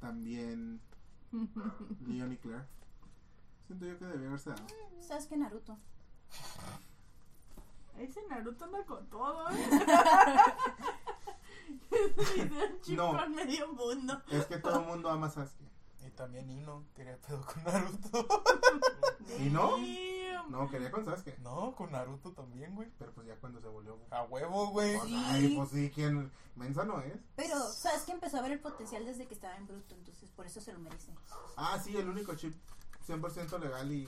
[0.00, 0.80] También
[2.06, 2.64] Leon y Claire.
[3.66, 4.66] Siento yo que debería haberse dado.
[5.00, 5.76] ¿Sabes qué Naruto?
[7.98, 9.56] Ese Naruto anda con todo, ¿eh?
[12.88, 13.16] No.
[13.16, 14.22] con medio mundo.
[14.30, 15.64] Es que todo el mundo ama a Sasuke.
[16.20, 18.28] También Ino quería pedo con Naruto.
[19.38, 19.78] ¿Y no?
[20.50, 21.38] No, quería con Sasuke.
[21.38, 22.90] No, con Naruto también, güey.
[22.98, 23.96] Pero pues ya cuando se volvió.
[24.10, 24.98] A huevo, güey.
[24.98, 25.24] Pues, Sí.
[25.28, 26.30] Ay, pues sí, ¿quién?
[26.56, 27.14] Mensa no es.
[27.36, 29.94] Pero, ¿sabes que empezó a ver el potencial desde que estaba en bruto?
[29.94, 31.10] Entonces, por eso se lo merece.
[31.56, 32.54] Ah, sí, el único chip
[33.06, 34.06] 100% legal y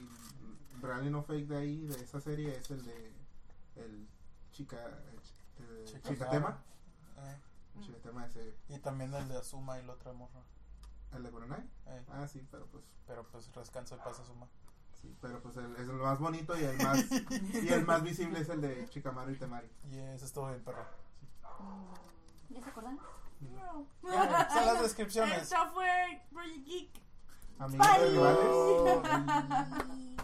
[0.82, 3.12] real y no fake de ahí, de esa serie, es el de.
[3.76, 4.06] El
[4.52, 4.76] chica.
[5.60, 6.62] eh, Chica Chicatema.
[7.16, 7.36] Eh,
[7.76, 8.54] El Chicatema ese.
[8.68, 10.42] y también el de Azuma y la otra morra.
[11.14, 11.60] ¿El de Kurenai?
[11.86, 12.84] Eh, Ah, sí, pero pues.
[13.06, 14.46] pero pues descansa el pasa Azuma.
[15.00, 17.04] Sí, pero pues el, es el más bonito y el más.
[17.62, 19.68] y el más visible es el de Chikamaru y Temari.
[19.90, 20.84] Y ese estuvo bien perro.
[22.50, 22.98] ¿Ya se acuerdan?
[23.40, 23.86] No.
[24.04, 25.42] Ya, son las descripciones.
[25.42, 27.02] Esto fue Project Geek.
[27.58, 28.08] Amigos Bye.
[28.10, 28.46] rivales.
[29.96, 30.16] Y